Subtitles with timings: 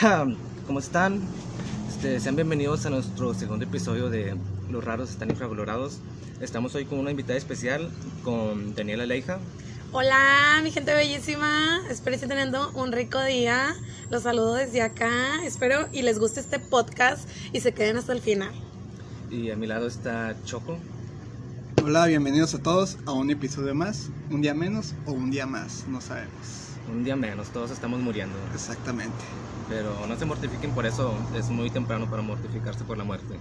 [0.66, 1.20] ¿cómo están?
[1.88, 4.36] Este, sean bienvenidos a nuestro segundo episodio de
[4.70, 5.98] Los raros están infravalorados.
[6.40, 7.90] Estamos hoy con una invitada especial,
[8.24, 9.38] con Daniela Leija.
[9.92, 11.80] Hola, mi gente bellísima.
[11.88, 13.76] Espero que estén teniendo un rico día.
[14.10, 15.44] Los saludo desde acá.
[15.44, 18.52] Espero y les guste este podcast y se queden hasta el final.
[19.30, 20.76] Y a mi lado está Choco.
[21.84, 25.84] Hola, bienvenidos a todos a un episodio más, un día menos o un día más,
[25.86, 26.63] no sabemos.
[26.86, 28.38] Un día menos, todos estamos muriendo.
[28.54, 29.24] Exactamente.
[29.66, 33.40] Pero no se mortifiquen por eso, es muy temprano para mortificarse por la muerte.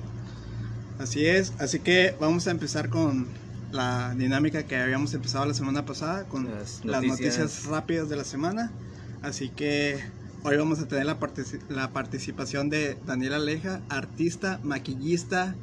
[0.97, 3.33] Así es, así que vamos a empezar con
[3.71, 7.37] la dinámica que habíamos empezado la semana pasada, con Las las noticias.
[7.37, 8.73] noticias, rápidas de la semana.
[9.21, 10.03] Así que
[10.43, 15.57] hoy vamos a tener la, partici- la participación de Daniela Aleja, artista, maquillista,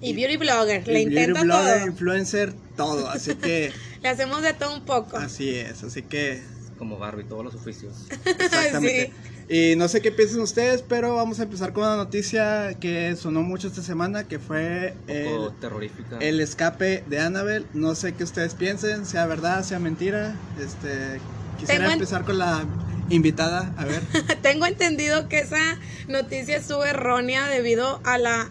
[0.00, 1.86] Y beauty blogger, le y beauty intenta blogger, todo.
[1.86, 3.08] influencer, todo.
[3.08, 5.18] Así que Le hacemos de todo un poco.
[5.18, 6.42] así es, así que
[6.78, 8.06] Como Barbie, todos los oficios.
[8.24, 9.12] Exactamente.
[9.48, 13.42] Y no sé qué piensan ustedes, pero vamos a empezar con una noticia que sonó
[13.42, 16.18] mucho esta semana, que fue el, terrorífica.
[16.18, 17.66] el escape de Annabelle.
[17.74, 20.34] No sé qué ustedes piensen, sea verdad, sea mentira.
[20.58, 21.20] Este,
[21.58, 22.64] quisiera empezar con la
[23.10, 24.00] invitada, a ver.
[24.42, 28.50] Tengo entendido que esa noticia estuvo errónea debido a la,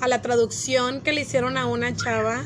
[0.00, 2.42] a la traducción que le hicieron a una chava.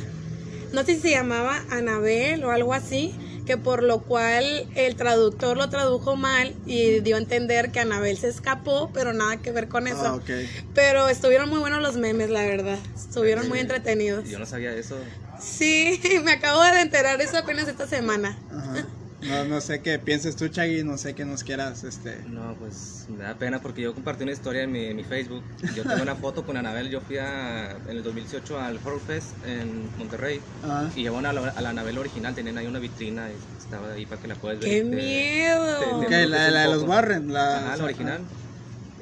[0.72, 3.14] No sé si se llamaba Anabel o algo así,
[3.46, 8.16] que por lo cual el traductor lo tradujo mal y dio a entender que Anabel
[8.18, 10.22] se escapó, pero nada que ver con eso.
[10.26, 10.34] Ah.
[10.74, 12.78] Pero estuvieron muy buenos los memes, la verdad.
[12.94, 14.28] Estuvieron muy entretenidos.
[14.28, 14.96] Yo no sabía eso.
[15.40, 18.38] Sí, me acabo de enterar eso apenas esta semana.
[18.50, 18.86] Ajá.
[19.22, 22.22] No, no sé qué pienses tú, Chagui, no sé qué nos quieras, este...
[22.26, 25.44] No, pues me da pena porque yo compartí una historia en mi, en mi Facebook.
[25.76, 26.90] Yo tengo una foto con Anabel.
[26.90, 31.32] Yo fui a, en el 2018 al Horror Fest en Monterrey ah, y llevaron a
[31.32, 32.34] la, a la Anabel original.
[32.34, 34.68] Tenían ahí una vitrina y estaba ahí para que la puedas ver.
[34.70, 36.00] ¡Qué Te- miedo!
[36.08, 36.82] te- la, la de los.
[36.82, 37.58] Warren, la...
[37.58, 38.26] Ajá, la original.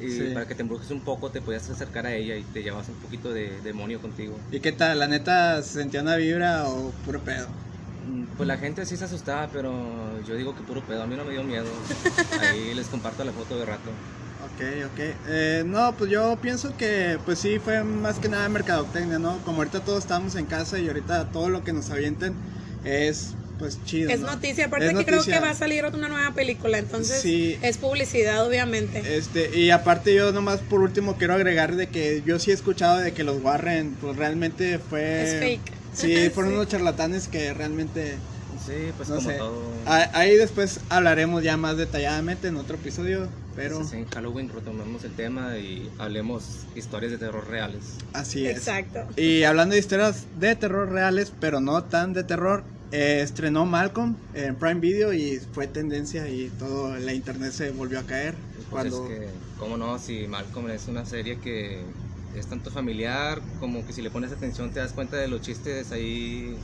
[0.00, 0.30] Y Sí.
[0.32, 2.96] para que te embrujes un poco, te podías acercar a ella y te llevas un
[2.96, 4.40] poquito de demonio contigo.
[4.50, 4.98] ¿Y qué tal?
[4.98, 7.48] ¿La neta se sentía una vibra o puro pedo?
[8.36, 9.72] Pues la gente sí se asustaba, pero
[10.26, 11.02] yo digo que puro pedo.
[11.02, 11.66] A mí no me dio miedo.
[12.40, 13.90] Ahí les comparto la foto de rato.
[14.44, 15.00] Ok, ok.
[15.28, 19.38] Eh, no, pues yo pienso que pues sí fue más que nada mercadotecnia, ¿no?
[19.44, 22.34] Como ahorita todos estamos en casa y ahorita todo lo que nos avienten
[22.84, 24.10] es pues chido.
[24.10, 24.28] Es ¿no?
[24.28, 25.38] noticia, aparte Es que creo noticia.
[25.38, 27.58] que va a salir una nueva película, entonces Sí.
[27.60, 29.18] es publicidad, obviamente.
[29.18, 32.96] Este, y aparte yo nomás por último quiero agregar de que yo sí he escuchado
[32.98, 35.24] de que los Warren pues realmente fue...
[35.24, 35.79] Es fake.
[35.94, 36.56] Sí, fueron Sí.
[36.58, 38.16] unos charlatanes que realmente...
[38.66, 39.36] Sí, pues No como sé.
[39.38, 39.62] todo.
[39.86, 45.12] Ahí después hablaremos ya más detalladamente en otro episodio, pero Entonces, en Halloween retomemos el
[45.14, 47.80] tema y hablemos historias de terror reales.
[48.12, 48.58] así es.
[48.58, 49.00] Exacto.
[49.16, 52.62] Y hablando de historias de terror reales, pero no tan de terror,
[52.92, 58.00] eh, estrenó Malcolm en Prime Video y fue tendencia y todo la internet se volvió
[58.00, 58.34] a caer.
[58.54, 59.04] Pues Cuando...
[59.04, 61.82] es que, cómo no, si Malcolm es una serie que
[62.34, 65.92] es tanto familiar, como que si le pones atención te das cuenta de los chistes
[65.92, 66.58] ahí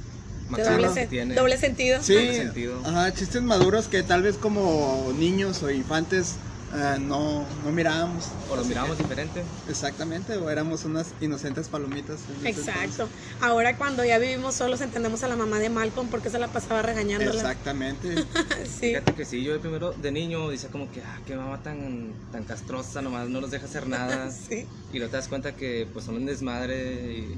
[0.49, 1.34] doble, que tiene.
[1.34, 2.03] doble sentido.
[2.03, 2.82] Sí, doble sentido.
[2.84, 6.37] ajá, chistes maduros que tal vez como niños o infantes
[6.72, 8.28] ah, no, no mirábamos.
[8.49, 9.44] O lo que- diferente.
[9.69, 12.19] Exactamente, o éramos unas inocentes palomitas.
[12.44, 13.09] Exacto.
[13.41, 16.82] Ahora cuando ya vivimos solos entendemos a la mamá de Malcolm porque se la pasaba
[16.82, 17.32] regañándola.
[17.34, 18.15] Exactamente.
[18.66, 18.88] Sí.
[18.88, 22.12] Fíjate que sí, yo de primero de niño decía como que, ah, qué mamá tan,
[22.31, 24.31] tan castrosa, nomás no nos deja hacer nada.
[24.48, 24.66] Sí.
[24.93, 27.34] Y luego te das cuenta que pues son un desmadre y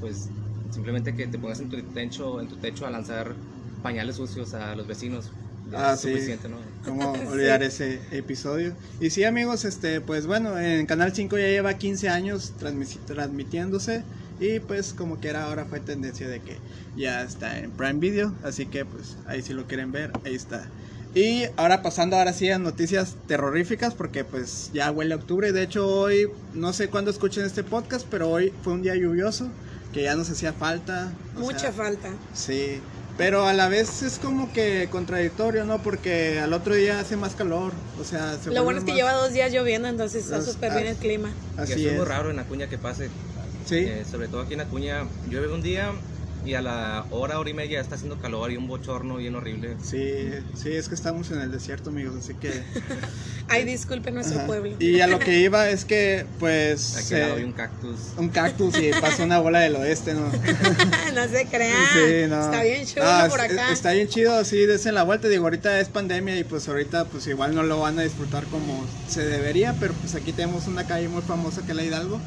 [0.00, 0.28] pues
[0.70, 3.34] simplemente que te pongas en tu techo, en tu techo a lanzar
[3.82, 5.30] pañales sucios a los vecinos.
[5.70, 6.08] Ya Ah, es sí.
[6.12, 6.56] suficiente, ¿no?
[6.84, 8.74] cómo olvidar ese episodio.
[9.00, 12.52] Y sí, amigos, este, pues bueno, en Canal 5 ya lleva 15 años
[13.06, 14.04] transmitiéndose
[14.38, 16.56] y pues como que era ahora fue tendencia de que
[16.96, 20.70] ya está en Prime Video, así que pues ahí si lo quieren ver, ahí está.
[21.14, 25.62] Y ahora pasando ahora sí a noticias terroríficas porque pues ya huele a octubre, de
[25.62, 29.50] hecho hoy no sé cuándo escuchen este podcast, pero hoy fue un día lluvioso
[29.92, 31.12] que ya nos hacía falta.
[31.34, 32.10] Mucha sea, falta.
[32.34, 32.82] Sí,
[33.16, 35.82] pero a la vez es como que contradictorio, ¿no?
[35.82, 39.12] Porque al otro día hace más calor, o sea, se Lo bueno es que lleva
[39.12, 41.30] dos días lloviendo, entonces está súper bien ah, el clima.
[41.56, 41.96] Y Así eso es es.
[41.96, 43.08] muy raro en Acuña que pase.
[43.64, 45.92] Sí, Eh, sobre todo aquí en Acuña, llueve un día
[46.46, 49.76] y a la hora, hora y media está haciendo calor y un bochorno bien horrible.
[49.80, 52.62] sí, sí, es que estamos en el desierto, amigos, así que...
[53.48, 54.46] Ay, disculpe nuestro Ajá.
[54.46, 54.76] pueblo.
[54.80, 56.96] Y a lo que iba es que, pues...
[56.96, 58.12] Aquí lado hay un cactus.
[58.16, 60.30] un cactus y pasó una bola del oeste, ¿no?
[61.14, 61.76] no se crean.
[61.92, 62.44] Sí, no.
[62.44, 63.72] Está bien chulo No, por es- acá.
[63.72, 65.28] Está bien chido, sí, desen la vuelta.
[65.28, 68.86] Digo, ahorita es pandemia y pues ahorita pues igual no lo van a disfrutar como
[69.06, 72.20] se debería, pero pues aquí tenemos una calle muy famosa que es la Hidalgo.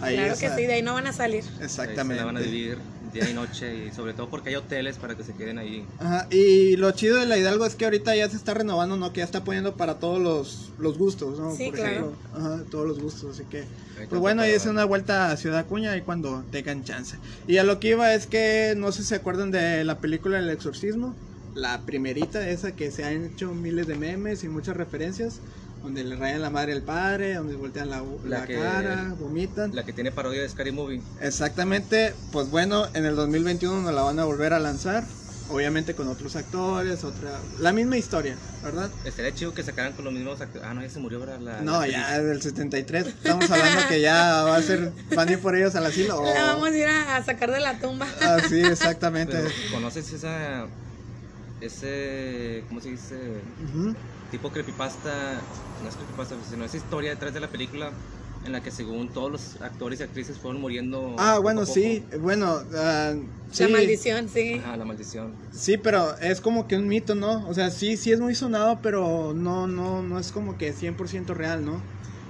[0.00, 1.44] Ahí claro que sí, de ahí no van a salir.
[1.44, 2.20] Ahí se Exactamente.
[2.20, 2.78] la van a vivir
[3.12, 5.86] día y noche y sobre todo porque hay hoteles para que se queden ahí.
[5.98, 9.12] Ajá, y lo chido de la Hidalgo es que ahorita ya se está renovando, ¿no?
[9.12, 11.54] Que ya está poniendo para todos los, los gustos, ¿no?
[11.54, 12.14] Sí, claro.
[12.34, 13.64] Ajá, todos los gustos, así que...
[14.08, 17.16] Pues bueno, ahí es una vuelta a Ciudad Acuña ahí cuando tengan chance.
[17.48, 20.38] Y a lo que iba es que no sé si se acuerdan de la película
[20.38, 21.14] El Exorcismo,
[21.54, 25.40] la primerita, esa que se han hecho miles de memes y muchas referencias,
[25.86, 29.72] donde le rayan la madre al padre, donde voltean la, La la que- cara, vomitan.
[29.72, 31.00] La que tiene parodia de Scary Movie.
[31.20, 35.06] Exactamente, pues bueno, en el 2021 nos la van a volver a lanzar,
[35.48, 38.90] obviamente con otros actores, otra, la misma historia, ¿verdad?
[39.04, 40.66] Estaría chido que sacaran con los mismos actores.
[40.68, 41.38] Ah, no, ya se murió, ¿verdad?
[41.38, 45.32] La, No, la ya del 73, estamos hablando que ya va a ser, van a
[45.32, 46.18] ir por ellos al asilo.
[46.20, 48.08] o- La vamos a ir a, a sacar de la tumba.
[48.22, 49.36] Ah, sí, exactamente.
[49.36, 50.66] Pero, ¿Conoces esa.
[51.60, 52.64] ese.
[52.68, 53.44] ¿Cómo se dice?
[53.62, 53.94] Ujú.
[54.30, 55.42] Tipo creepypasta.
[55.82, 57.92] No es creepypasta, sino esa historia detrás de la película
[58.44, 61.16] en la que según todos los actores y actrices fueron muriendo.
[61.18, 63.14] Ah, bueno, sí, bueno, ah,
[63.50, 64.60] sí, La maldición, sí.
[64.62, 65.34] Ajá, la maldición.
[65.52, 67.46] sí, pero es como que un mito, ¿no?
[67.48, 71.34] O sea, sí, sí es muy sonado, pero no, no, no es como que 100%
[71.34, 71.82] real, ¿no?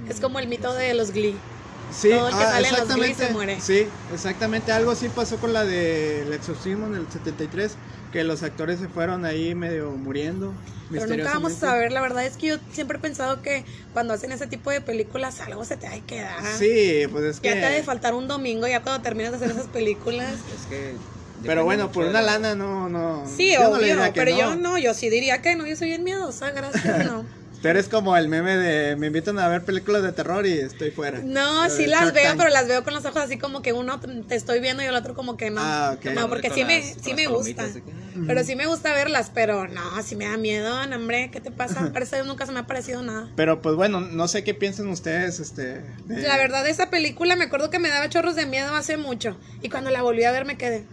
[0.08, 1.40] Es como el mito de los Glee.
[1.88, 3.60] Sí, Todo el que ah, sale los exactamente, se muere.
[3.60, 7.80] sí, exactamente, algo así pasó con la de El Exorcismo en el 73,
[8.10, 10.60] que los actores se fueron ahí medio muriendo.
[10.92, 14.14] Pero nunca vamos a saber, la verdad es que yo siempre he pensado que cuando
[14.14, 16.42] hacen ese tipo de películas algo se te ha de quedar.
[16.44, 17.48] Sí, pues es que...
[17.48, 20.46] Ya te ha de faltar un domingo ya cuando terminas de hacer esas películas.
[20.48, 21.00] Es que.
[21.44, 23.24] Pero bueno, por de una la- lana no, no.
[23.24, 24.38] Sí, yo no le obvio, diría que pero no.
[24.38, 27.28] yo no, yo sí diría que no, yo soy bien miedosa, gracias, no.
[27.66, 30.92] Tú eres como el meme de me invitan a ver películas de terror y estoy
[30.92, 31.18] fuera.
[31.18, 32.38] No, sí las Shark veo, Tank.
[32.38, 34.94] pero las veo con los ojos así como que uno te estoy viendo y el
[34.94, 35.60] otro como que no.
[35.60, 36.04] Ah, ok.
[36.14, 37.64] No, porque sí me, las- sí me gusta.
[37.72, 37.82] que-
[38.26, 41.50] Pero sí me gusta verlas, pero no, sí me da miedo, no, hombre, ¿qué te
[41.50, 41.90] pasa?
[41.92, 43.30] Parece que nunca se me ha parecido nada.
[43.34, 45.82] Pero pues bueno, no sé qué piensan ustedes, este.
[46.06, 49.36] de- La verdad, esa película me acuerdo que me daba chorros de miedo hace mucho.
[49.60, 50.86] Y cuando la volví a ver me quedé.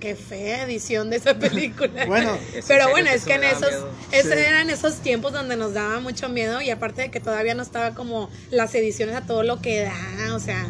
[0.00, 2.04] Qué fea edición de esa película.
[2.06, 2.36] Bueno,
[2.66, 3.70] pero bueno, es que en esos,
[4.12, 4.38] esos Sí.
[4.38, 7.94] eran esos tiempos donde nos daba mucho miedo y aparte de que todavía no estaba
[7.94, 10.66] como las ediciones a todo lo que da, o sea,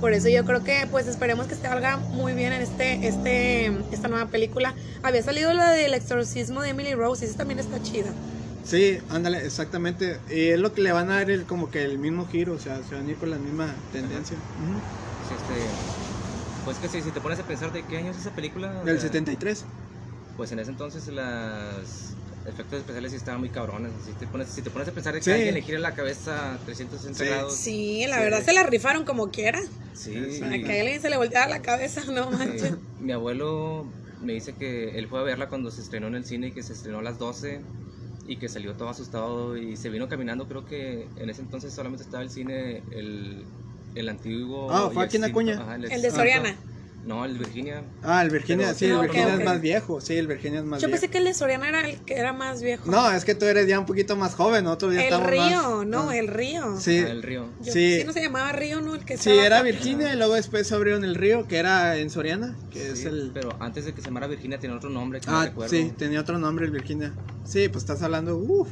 [0.00, 4.08] por eso yo creo que pues esperemos que salga muy bien en este, este, esta
[4.08, 4.74] nueva película.
[5.02, 8.10] Había salido la del exorcismo de Emily Rose y esa también está chida.
[8.64, 10.18] Sí, ándale, exactamente.
[10.30, 12.58] Y es lo que le van a dar el, como que el mismo giro, o
[12.58, 14.36] sea, se van a ir con la misma tendencia.
[15.28, 15.54] Sí, este,
[16.64, 18.82] pues que sí, si te pones a pensar de qué año es esa película.
[18.84, 19.64] Del eh, 73.
[20.36, 22.14] Pues en ese entonces los
[22.46, 23.92] efectos especiales sí estaban muy cabrones.
[24.04, 25.30] Si te pones, si te pones a pensar de que Sí.
[25.32, 27.24] alguien le gira la cabeza 360 Sí.
[27.30, 27.54] grados.
[27.56, 28.22] Sí, la Sí.
[28.22, 29.60] verdad se la rifaron como quiera.
[29.94, 30.14] Sí.
[30.16, 30.54] Exacto.
[30.54, 32.36] A que alguien se le volteara la cabeza, no Sí.
[32.38, 32.74] manches.
[33.00, 33.86] Mi abuelo
[34.22, 36.62] me dice que él fue a verla cuando se estrenó en el cine y que
[36.62, 37.60] se estrenó a las 12
[38.26, 40.46] y que salió todo asustado y se vino caminando.
[40.46, 43.44] Creo que en ese entonces solamente estaba el cine, el,
[43.94, 44.70] el antiguo.
[44.70, 45.60] Ah, fue aquí en Acuña.
[45.60, 46.10] ajá, El de.
[46.10, 46.54] Soriana.
[47.02, 47.82] No, el Virginia.
[48.02, 49.38] Ah, el Virginia, Pero- sí, el Ah, ok, Virginia ok.
[49.40, 50.00] es más viejo.
[50.02, 51.00] Sí, el Virginia es más Yo viejo.
[51.00, 52.90] pensé que el de Soriana era el que era más viejo.
[52.90, 55.76] No, es que tú eres ya un poquito más joven, nosotros ya el estamos río,
[55.78, 56.16] más- no, ah.
[56.18, 56.78] el río.
[56.78, 57.46] Sí, Ah, el río.
[57.62, 58.00] Yo- sí.
[58.00, 58.04] sí.
[58.04, 58.94] no se llamaba río, ¿no?
[58.94, 59.64] El que sí, era acá.
[59.64, 63.30] Virginia y luego después abrieron el río, que era en Soriana, que es Sí, el...
[63.32, 65.70] Pero antes de que se llamara Virginia tenía otro nombre que no Ah, recuerdo.
[65.74, 67.14] sí, tenía otro nombre el Virginia.
[67.44, 68.68] Sí, pues estás hablando, uff.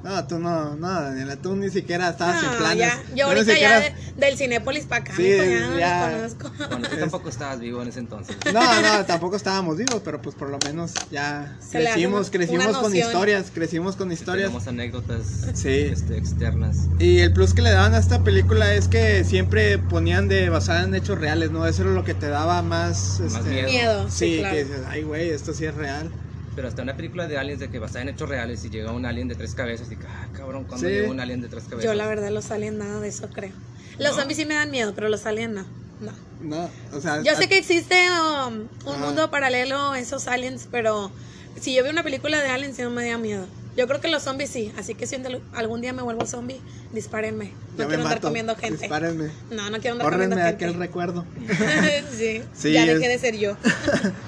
[0.00, 2.78] No, tú no, no, Daniela, tú ni siquiera estabas en planes.
[2.78, 3.84] ya, yo ahorita siquiera- ya
[4.14, 6.18] de- del Cinépolis para acá, Sí, ya, no ya.
[6.22, 6.66] los conozco.
[6.70, 8.36] Bueno, tú tampoco estabas vivo en ese entonces.
[8.52, 12.66] No, no, tampoco estábamos vivos, pero pues por lo menos ya Se crecimos, una- crecimos
[12.68, 14.46] una con historias, crecimos con historias.
[14.50, 15.88] Tenemos anécdotas Sí.
[15.92, 16.90] este, externas.
[17.00, 20.84] Y el plus que le daban a esta película es que siempre ponían de basada
[20.84, 21.66] en hechos reales, ¿no?
[21.66, 23.68] Eso era lo que te daba más, Más este, miedo.
[23.68, 24.54] Miedo, sí, Sí, claro.
[24.54, 26.12] que dices, ay, güey, esto sí es real.
[26.58, 29.06] Pero hasta una película de aliens de que basada en hechos reales y llega un
[29.06, 30.92] alien de tres cabezas y que, ah, cabrón, cuando Sí.
[30.92, 31.84] llega un alien de tres cabezas?
[31.84, 33.52] Yo la verdad los aliens nada de eso creo.
[34.00, 34.18] Los No.
[34.18, 35.64] zombies sí me dan miedo, pero los aliens no.
[36.00, 36.12] No.
[36.40, 38.54] No, o sea, Yo a- sé que existe um,
[38.86, 38.96] un Ajá.
[39.06, 41.12] mundo paralelo esos aliens, pero
[41.60, 43.46] si yo veo una película de aliens no me da miedo.
[43.76, 45.16] Yo creo que los zombies sí, así que si
[45.54, 46.60] algún día me vuelvo zombie,
[46.92, 47.52] dispárenme.
[47.76, 48.80] No quiero andar mato, comiendo gente.
[48.80, 49.30] Dispárenme.
[49.52, 50.48] No, no quiero andar comiendo gente.
[50.48, 51.24] aquel recuerdo.
[52.18, 53.56] sí, Sí, ya es- dejé de ser yo.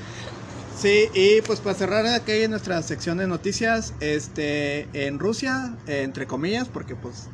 [0.81, 6.71] Sí, y pues para cerrar aquí nuestra sección de noticias, este, en Rusia, entre comillas,
[6.71, 7.29] porque pues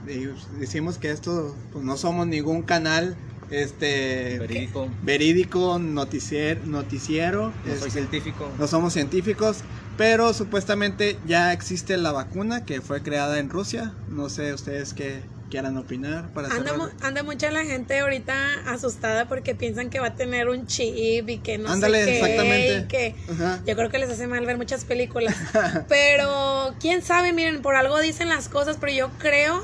[0.58, 3.16] decimos que esto, pues no somos ningún canal,
[3.48, 4.88] este, Verídico.
[5.00, 8.52] verídico, noticier, noticiero, No soy este, científico.
[8.58, 9.58] no somos científicos,
[9.96, 15.22] pero supuestamente ya existe la vacuna que fue creada en Rusia, no sé ustedes qué
[15.50, 18.34] quieran opinar para Anda, mu- anda mucha la gente ahorita
[18.66, 22.16] asustada porque piensan que va a tener un chip y que no Ándale, sé qué.
[22.18, 22.76] exactamente.
[22.78, 23.60] y que Ajá.
[23.66, 25.34] yo creo que les hace mal ver muchas películas.
[25.88, 29.62] pero quién sabe, miren, por algo dicen las cosas, pero yo creo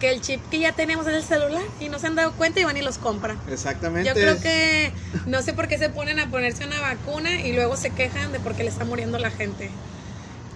[0.00, 2.58] que el chip que ya tenemos en el celular y no se han dado cuenta
[2.60, 3.38] y van y los compran.
[3.50, 4.08] Exactamente.
[4.08, 4.92] Yo creo que
[5.26, 8.40] no sé por qué se ponen a ponerse una vacuna y luego se quejan de
[8.40, 9.70] por qué le está muriendo la gente.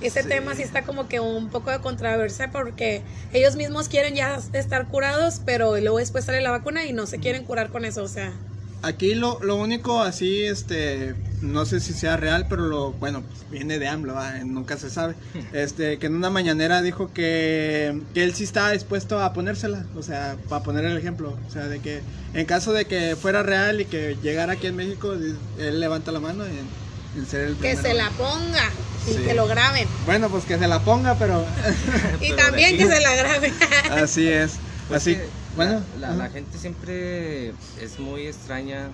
[0.00, 0.28] Ese Sí.
[0.28, 4.88] tema sí está como que un poco de controversia porque ellos mismos quieren ya estar
[4.88, 8.08] curados, pero luego después sale la vacuna y no se quieren curar con eso, o
[8.08, 8.46] sea.
[8.82, 13.48] Aquí lo, lo único así, este, no sé si sea real, pero lo, bueno, pues,
[13.48, 15.16] viene de AMLO, nunca se sabe,
[15.50, 20.02] este, que en una mañanera dijo que, que él sí estaba dispuesto a ponérsela, o
[20.02, 23.80] sea, para poner el ejemplo, o sea, de que en caso de que fuera real
[23.80, 26.76] y que llegara aquí en México, él levanta la mano en
[27.24, 28.70] ser el Que se la ponga
[29.06, 29.18] y Sí.
[29.24, 29.86] que lo graben.
[30.04, 31.46] Bueno, pues que se la ponga, pero
[32.20, 33.54] Y Pero también que se la graben.
[33.92, 34.52] así es,
[34.88, 35.16] Pues así,
[35.54, 36.32] bueno, La, la- la ajá.
[36.34, 37.48] gente siempre
[37.80, 38.90] es muy extraña.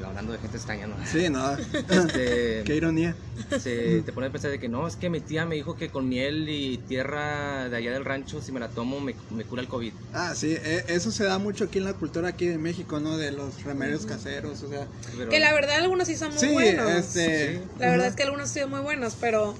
[0.00, 0.96] Yo hablando de gente extraña, ¿no?
[1.04, 1.52] sí, no,
[1.90, 3.14] Este, qué ironía,
[3.60, 5.90] se te pone a pensar de que no, es que mi tía me dijo que
[5.90, 9.60] con miel y tierra de allá del rancho, si me la tomo, me, me cura
[9.60, 9.92] el COVID.
[10.14, 13.18] ah, sí, e- eso se da mucho aquí en la cultura aquí de México, ¿no?
[13.18, 16.50] De los remedios caseros, o sea, Pero- Que la verdad algunos sí son muy sí,
[16.50, 16.88] buenos.
[16.90, 17.68] este, Sí.
[17.78, 19.54] La verdad es que algunos sí son muy buenos, pero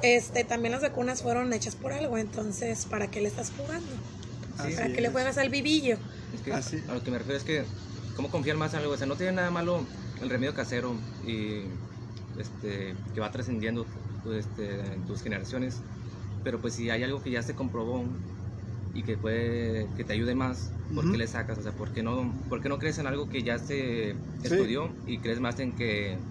[0.00, 3.98] este también las vacunas fueron hechas por algo, entonces ¿para qué le estás jugando?
[4.56, 5.98] ¿Para qué le juegas al vivillo?
[6.32, 7.66] Es que a lo que me refiero es que,
[8.14, 8.92] ¿cómo confiar más en algo?
[8.94, 11.80] O sea, no tiene nada malo el remedio casero y
[12.34, 13.88] este, que va trascendiendo
[14.22, 15.86] pues, este, en tus generaciones,
[16.42, 18.18] pero pues si hay algo que ya se comprobó
[18.92, 21.12] y que puede que te ayude más, ¿por Ujú.
[21.12, 21.58] qué le sacas?
[21.58, 24.56] O sea, ¿por qué no, por qué no crees en algo que ya se Sí.
[24.56, 26.26] estudió y crees más en que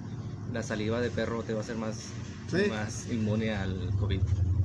[0.47, 2.57] la saliva de perro te va a hacer más, Sí.
[2.65, 4.23] más inmune al COVID?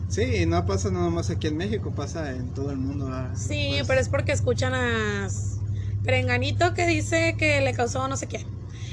[0.08, 3.06] Sí, y no pasa nada más aquí en México, pasa en todo el mundo.
[3.06, 3.34] ¿verdad?
[3.34, 5.26] Sí, Pues, pero es porque escuchan a
[6.06, 8.46] Perenganito que dice que le causó no sé qué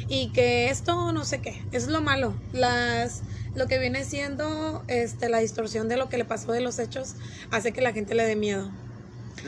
[0.07, 1.61] y que esto no sé qué.
[1.71, 2.35] Es lo malo.
[2.51, 3.21] Las
[3.53, 7.15] lo que viene siendo este la distorsión de lo que le pasó de los hechos
[7.51, 8.71] hace que la gente le dé miedo.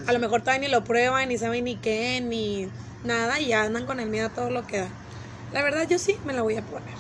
[0.07, 2.67] A lo mejor todavía ni lo prueban, ni saben ni qué, ni
[3.03, 4.89] nada, y ya andan con el miedo a todo lo que da.
[5.51, 6.93] La verdad, yo sí me la voy a poner.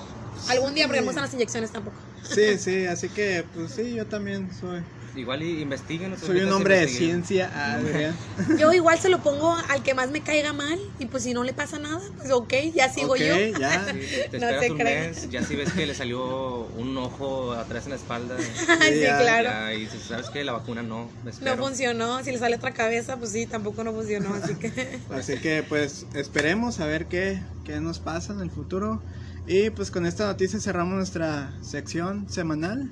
[0.49, 1.97] Algún día, porque no gustan las inyecciones tampoco.
[2.23, 4.81] Sí, sí, así que, pues sí, yo también soy.
[5.15, 6.17] Igual investiguen.
[6.17, 8.15] Soy un hombre de ciencia, Adrián.
[8.59, 11.43] Yo igual se lo pongo al que más me caiga mal, y pues si no
[11.43, 13.59] le pasa nada, pues ok, ya sigo Ok, yo.
[13.59, 13.85] ya.
[13.85, 13.99] Sí,
[14.31, 17.85] te No esperas te un mes, ya si ves que le salió un ojo atrás
[17.85, 18.37] en la espalda.
[18.39, 19.49] sí, ya, claro.
[19.49, 21.09] ya, y dices, sabes que la vacuna no,
[21.41, 24.99] No funcionó, si le sale otra cabeza, pues sí, tampoco no funcionó, así que...
[25.11, 29.01] Así que, pues, esperemos a ver qué, qué nos pasa en el futuro.
[29.47, 32.89] Y pues con esta noticia cerramos nuestra sección semanal.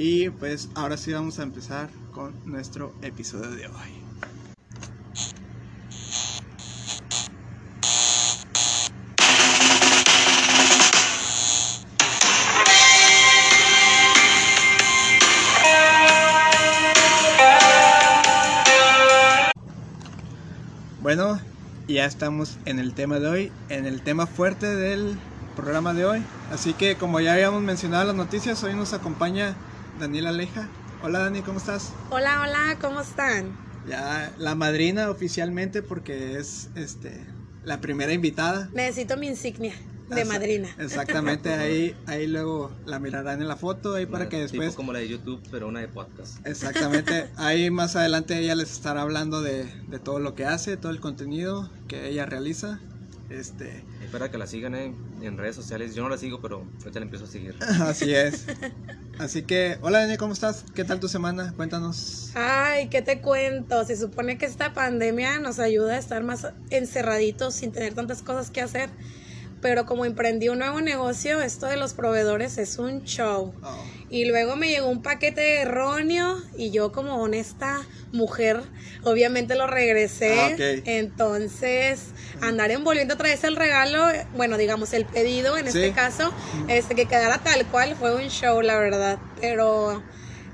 [0.00, 3.98] Y pues ahora sí vamos a empezar con nuestro episodio de hoy.
[21.02, 21.40] Bueno,
[21.88, 25.18] ya estamos en el tema de hoy, en el tema fuerte del
[25.56, 26.22] programa de hoy.
[26.52, 29.56] Así que como ya habíamos mencionado en las noticias, hoy nos acompaña
[29.98, 30.68] Daniela Aleja.
[31.02, 31.92] Hola Dani, ¿cómo estás?
[32.10, 33.56] Hola, hola, ¿cómo están?
[33.88, 37.26] Ya la madrina oficialmente porque es este
[37.64, 38.68] la primera invitada.
[38.72, 39.74] Necesito mi insignia
[40.08, 40.68] de madrina.
[40.78, 44.74] Exactamente, ahí, ahí luego la mirarán en la foto, ahí para Una que tipo después...
[44.74, 46.46] como la de YouTube, pero una de podcast.
[46.46, 50.92] Exactamente, ahí más adelante ella les estará hablando de, de todo lo que hace, todo
[50.92, 52.80] el contenido que ella realiza.
[53.30, 55.94] Este, para que la sigan eh, en redes sociales.
[55.94, 57.56] Yo no la sigo, pero ahorita la empiezo a seguir.
[57.82, 58.46] así es.
[59.18, 60.64] Así que, hola Dani, ¿cómo estás?
[60.74, 61.52] ¿Qué tal tu semana?
[61.56, 62.30] Cuéntanos.
[62.34, 63.84] Ay, ¿qué te cuento?
[63.84, 68.50] Se supone que esta pandemia nos ayuda a estar más encerraditos sin tener tantas cosas
[68.50, 68.88] que hacer.
[69.60, 73.52] Pero como emprendí un nuevo negocio, esto de los proveedores es un show.
[73.62, 77.80] Oh, Y luego me llegó un paquete erróneo y yo como honesta
[78.12, 78.62] mujer,
[79.02, 80.38] obviamente lo regresé.
[80.38, 80.80] Ah.
[80.84, 82.00] Entonces,
[82.40, 85.78] andar envolviendo otra vez el regalo, bueno, digamos el pedido en Sí.
[85.78, 86.32] este caso,
[86.68, 89.18] este que quedara tal cual fue un show, la verdad.
[89.40, 90.02] Pero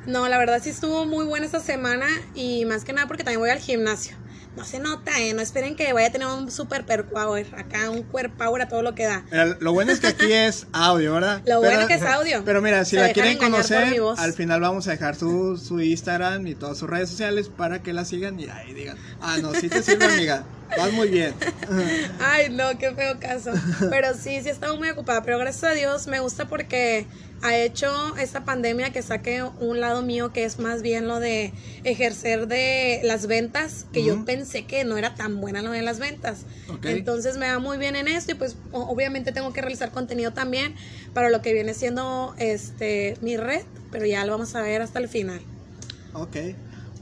[0.07, 3.41] no, la verdad sí estuvo muy buena esta semana y más que nada porque también
[3.41, 4.17] voy al gimnasio.
[4.57, 5.35] No se nota, ¿eh?
[5.35, 8.69] No esperen que vaya a tener un super per power, acá un cuerpo power a
[8.69, 9.25] todo lo que da.
[9.31, 11.43] Mira, lo bueno es que aquí es audio, ¿verdad?
[11.45, 12.43] Lo bueno que es audio.
[12.45, 16.47] Pero mira, si Se la quieren conocer, al final vamos a dejar su, su Instagram
[16.47, 19.69] y todas sus redes sociales para que la sigan y ahí digan, ah, no, sí
[19.69, 20.45] te sirve, amiga,
[20.77, 21.35] vas muy bien.
[22.21, 23.53] Ay, no, qué feo caso.
[23.91, 25.23] Pero sí, sí he estado muy ocupada.
[25.23, 27.07] Pero gracias a Dios me gusta porque
[27.45, 31.53] ha hecho esta pandemia que saque un lado mío que es más bien lo de
[31.85, 35.99] ejercer de las ventas, que yo pensé que no era tan buena lo de las
[35.99, 36.47] ventas.
[36.83, 40.75] Entonces me va muy bien en esto y pues obviamente tengo que realizar contenido también
[41.13, 44.99] para lo que viene siendo este mi red, pero ya lo vamos a ver hasta
[44.99, 45.41] el final.
[46.15, 46.37] Ok,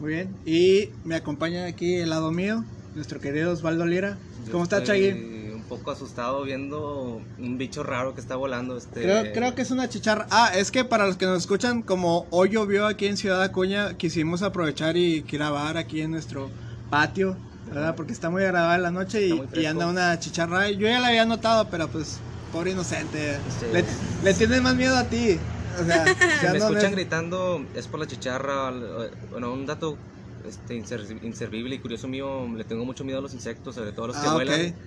[0.00, 0.34] Muy bien.
[0.44, 2.64] Y me acompaña aquí el lado mío,
[2.94, 4.16] nuestro querido Osvaldo Lira.
[4.50, 5.10] ¿Cómo está, Chagui?
[5.54, 8.76] Un poco asustado viendo un bicho raro que está volando.
[8.76, 9.00] Este...
[9.02, 10.26] Creo, creo que es una chicharra.
[10.30, 13.94] Ah, es que para los que nos escuchan, como hoy llovió aquí en Ciudad Acuña,
[13.96, 16.50] quisimos aprovechar y grabar aquí en nuestro
[16.90, 17.94] patio, ¿verdad?
[17.94, 20.68] Porque está muy agradable la noche y, y anda una chicharra.
[20.70, 22.18] Yo ya la había notado, pero pues,
[22.52, 23.36] pobre inocente.
[23.58, 23.66] Sí.
[23.72, 23.84] Le,
[24.24, 25.38] le tienes más miedo a ti.
[25.80, 26.04] O sea,
[26.40, 28.70] Si me escuchan gritando es por la chicharra.
[28.70, 29.96] eh, Bueno, un dato
[30.44, 34.06] este, inser- inservible y curioso mío, le tengo mucho miedo a los insectos, sobre todo
[34.06, 34.78] a los que Ah, vuelan.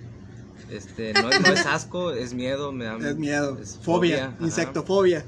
[0.68, 4.36] Este, no, es- no es asco, es miedo, me da Es miedo, es fobia, ajá.
[4.40, 5.24] insectofobia.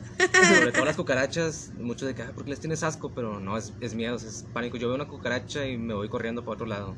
[0.56, 3.12] Sobre todo las cucarachas, muchos de que, "Ah, ¿por qué les tienes asco?
[3.14, 4.76] Pero no, es, es miedo, es pánico.
[4.76, 6.96] Yo veo una cucaracha y me voy corriendo para otro lado.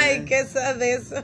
[0.00, 1.16] Ay, qué sad de eso.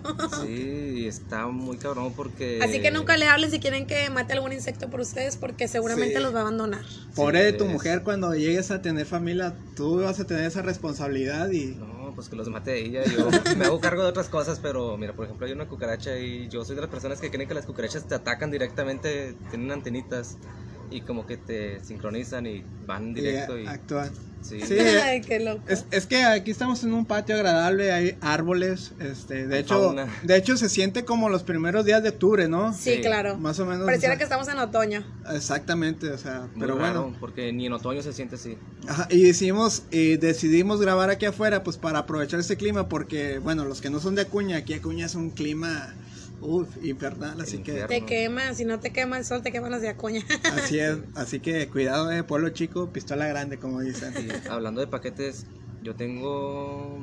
[0.44, 2.58] Sí, y está muy cabrón porque...
[2.62, 6.16] Así que nunca le hablen si quieren que mate algún insecto por ustedes porque seguramente
[6.16, 6.22] Sí.
[6.22, 6.84] los va a abandonar.
[7.14, 10.62] Pobre de tu es- mujer, cuando llegues a tener familia, tú vas a tener esa
[10.62, 11.76] responsabilidad y...
[11.76, 13.04] No, pues que los mate ella.
[13.04, 16.48] Yo me hago cargo de otras cosas, pero mira, por ejemplo, hay una cucaracha y
[16.48, 20.38] yo soy de las personas que creen que las cucarachas te atacan directamente, tienen antenitas
[20.96, 23.66] y como que te sincronizan y van directo y y...
[23.66, 24.10] actúan.
[24.42, 24.60] Sí.
[24.60, 24.74] Sí.
[24.78, 25.60] Ay, qué loco.
[25.66, 29.80] Es, es que aquí estamos en un patio agradable, hay árboles, este, de Hay hecho,
[29.82, 30.06] fauna.
[30.22, 32.72] de hecho se siente como los primeros días de octubre, ¿no?
[32.72, 33.00] Sí, Sí.
[33.00, 33.36] claro.
[33.38, 33.84] Más o menos.
[33.84, 35.04] Pareciera o que estamos en otoño.
[35.34, 37.16] Exactamente, o sea, Muy pero raro, bueno.
[37.18, 38.56] porque ni en otoño se siente así.
[38.86, 43.64] Ajá, y decidimos, y decidimos grabar aquí afuera, pues para aprovechar este clima, porque, bueno,
[43.64, 45.92] los que no son de Acuña, aquí Acuña es un clima,
[46.46, 47.84] uff, infernal, así que.
[47.84, 50.22] Te quema, si no te quema el sol, te queman los de Acuña.
[50.44, 54.14] así es, así que cuidado, eh, pueblo chico, pistola grande, como dicen.
[54.16, 55.46] Y hablando de paquetes,
[55.82, 56.98] yo tengo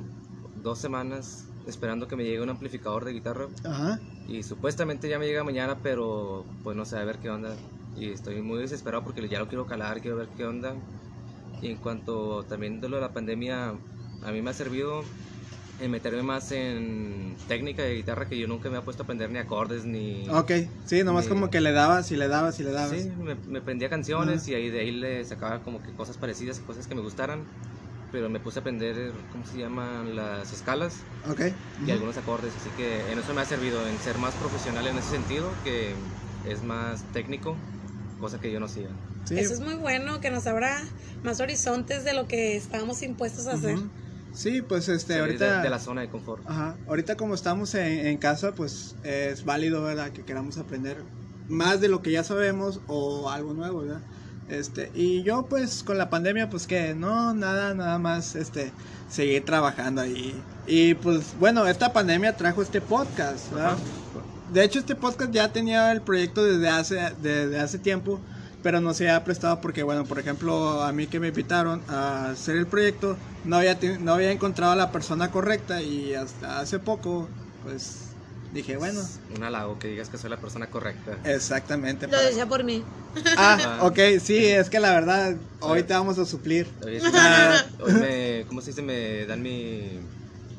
[0.64, 5.26] dos semanas esperando que me llegue un amplificador de guitarra Ajá, y supuestamente ya me
[5.26, 7.56] llega mañana, pero pues no sé, a ver qué onda.
[7.96, 10.74] Y estoy muy desesperado porque ya lo quiero calar, quiero ver qué onda.
[11.62, 13.74] Y en cuanto también de lo de la pandemia,
[14.24, 15.04] a mí me ha servido
[15.84, 19.30] en meterme más en técnica de guitarra que yo nunca me he puesto a aprender
[19.30, 20.28] ni acordes ni...
[20.30, 20.52] ok,
[20.86, 21.30] sí, nomás Sí.
[21.30, 23.02] como que le dabas y le dabas y le dabas.
[23.02, 24.52] Sí, me, me prendía canciones Ajá.
[24.52, 27.44] y ahí de ahí le sacaba como que cosas parecidas, cosas que me gustaran.
[28.14, 30.16] Pero me puse a aprender, ¿cómo se llaman?
[30.16, 30.94] Las escalas
[31.30, 31.42] Ok.
[31.86, 32.54] y algunos acordes.
[32.56, 35.96] Así que en eso me ha servido, en ser más profesional en ese sentido, que
[36.48, 37.58] es más técnico,
[38.22, 38.88] cosa que yo no hacía.
[39.26, 39.40] Sí.
[39.40, 40.80] Eso es muy bueno, que nos abra
[41.24, 43.78] más horizontes de lo que estábamos impuestos a hacer.
[44.34, 45.58] Sí, pues este, Salir ahorita.
[45.58, 46.44] de, de la zona de confort.
[46.48, 50.12] Ajá, ahorita como estamos en, en casa, pues es válido, ¿verdad?
[50.12, 50.98] Que queramos aprender
[51.50, 54.02] más de lo que ya sabemos o algo nuevo, ¿verdad?
[54.50, 58.72] Este, y yo pues con la pandemia, pues que no, nada, nada más, este,
[59.10, 60.36] seguir trabajando ahí.
[60.68, 63.74] Y pues bueno, esta pandemia trajo este podcast, ¿verdad?
[63.74, 63.78] Ajá.
[64.54, 68.20] De hecho, este podcast ya tenía el proyecto desde hace, desde hace tiempo,
[68.64, 72.32] pero no se había prestado porque, bueno, por ejemplo, a mí que me invitaron a
[72.32, 76.80] hacer el proyecto, no había, no había encontrado a la persona correcta y hasta hace
[76.80, 78.18] poco, pues
[78.50, 81.20] dije, bueno, Un halago que digas que soy la persona correcta.
[81.24, 82.08] exactamente.
[82.08, 82.86] Lo decía por mí.
[83.36, 86.68] Ah, ok, sí, es que la verdad, hoy te vamos a suplir.
[86.82, 88.82] Hoy, sí me- hoy me, ¿cómo se dice?
[88.82, 90.00] Me dan mi...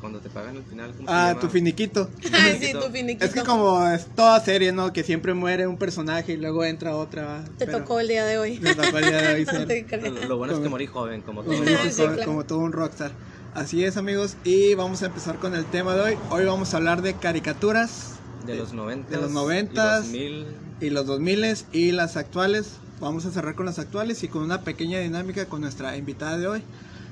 [0.05, 1.41] Cuando te pagan al final, ¿cómo se Ah, llama?
[1.41, 2.11] tu finiquito.
[2.61, 3.25] Sí, tu finiquito.
[3.25, 4.93] Es que como es toda serie, ¿no?
[4.93, 7.43] Que siempre muere un personaje y luego entra otra.
[7.57, 8.59] Te Pero tocó el día de hoy.
[8.61, 9.45] Me tocó el día de hoy
[9.87, 10.11] te.
[10.11, 11.55] Lo, lo bueno es que Como- morí joven, como todo.
[11.55, 12.15] como, el Sí, mundo.
[12.17, 12.31] claro.
[12.31, 13.13] como todo un rockstar.
[13.55, 16.19] Así es, amigos, y vamos a empezar con el tema de hoy.
[16.29, 19.11] Hoy vamos a hablar de caricaturas De los 90.
[19.11, 19.73] de los 90s.
[20.03, 20.47] 2000.
[20.83, 22.73] y los 2000 y las actuales.
[23.01, 26.47] Vamos a cerrar con las actuales y con una pequeña dinámica con nuestra invitada de
[26.47, 26.63] hoy.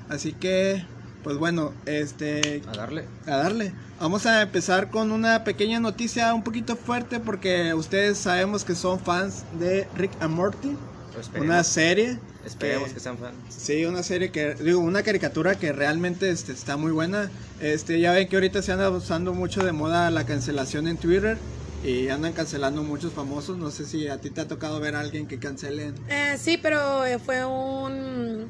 [0.09, 0.85] Así que,
[1.23, 3.05] pues bueno, este, A darle.
[3.25, 3.73] a darle.
[3.99, 8.99] Vamos a empezar con una pequeña noticia un poquito fuerte porque ustedes sabemos que son
[8.99, 10.75] fans de Rick and Morty,
[11.19, 12.19] Esperemos, una serie.
[12.45, 13.35] esperemos que- que sean fans.
[13.49, 17.29] Sí, una serie que, digo, una caricatura que realmente este, está muy buena.
[17.61, 21.37] Este, ya ven que ahorita se anda usando mucho de moda la cancelación en Twitter
[21.85, 23.57] y andan cancelando muchos famosos.
[23.57, 25.95] No sé si a ti te ha tocado ver a alguien que cancelen.
[26.09, 28.47] Eh, sí, pero eh, fue un,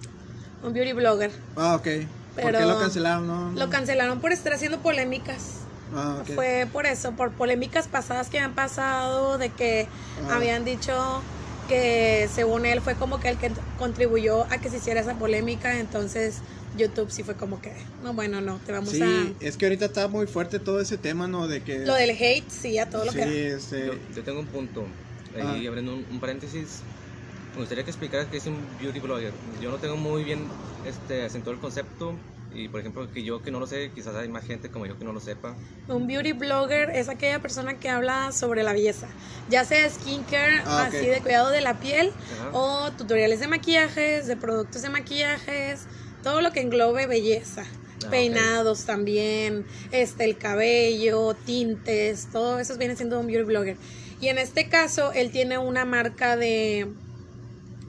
[0.63, 1.29] un beauty blogger.
[1.55, 1.87] Ah, ok.
[2.35, 3.27] ¿Por Pero qué lo cancelaron?
[3.27, 3.59] No, no.
[3.59, 5.57] Lo cancelaron por estar haciendo polémicas.
[5.95, 6.33] Ah, ok.
[6.33, 9.87] Fue por eso, por polémicas pasadas que han pasado, de que
[10.27, 10.35] Ah.
[10.37, 11.21] habían dicho
[11.67, 15.79] que según él fue como que el que contribuyó a que se hiciera esa polémica,
[15.79, 16.37] entonces
[16.75, 17.71] YouTube sí fue como que,
[18.03, 19.45] no, bueno, no, te vamos Sí, a...
[19.45, 21.47] es que ahorita está muy fuerte todo ese tema, ¿no?
[21.47, 21.79] De que...
[21.85, 23.53] Lo del hate, sí, a todo lo sí, que...
[23.53, 23.85] este...
[23.85, 24.85] Yo, yo tengo un punto.
[25.35, 25.69] Ahí Ah.
[25.69, 26.81] abriendo un, un paréntesis.
[27.53, 29.31] Me gustaría que explicaras qué es un beauty blogger.
[29.61, 30.47] Yo no tengo muy bien
[30.87, 32.13] este, acentuado el concepto.
[32.55, 34.95] Y por ejemplo, que yo que no lo sé, quizás hay más gente como yo
[34.99, 35.55] que no lo sepa.
[35.87, 39.07] Un beauty blogger es aquella persona que habla sobre la belleza,
[39.49, 40.93] ya sea skincare, Ah, ok.
[40.95, 42.49] así de cuidado de la piel, Ajá.
[42.55, 45.87] o tutoriales de maquillajes, de productos de maquillajes,
[46.21, 47.63] todo lo que englobe belleza.
[48.03, 48.11] ok.
[48.11, 53.77] peinados también, este, el cabello, tintes, todo eso viene siendo un beauty blogger.
[54.21, 56.87] Y en este caso, él tiene una marca de,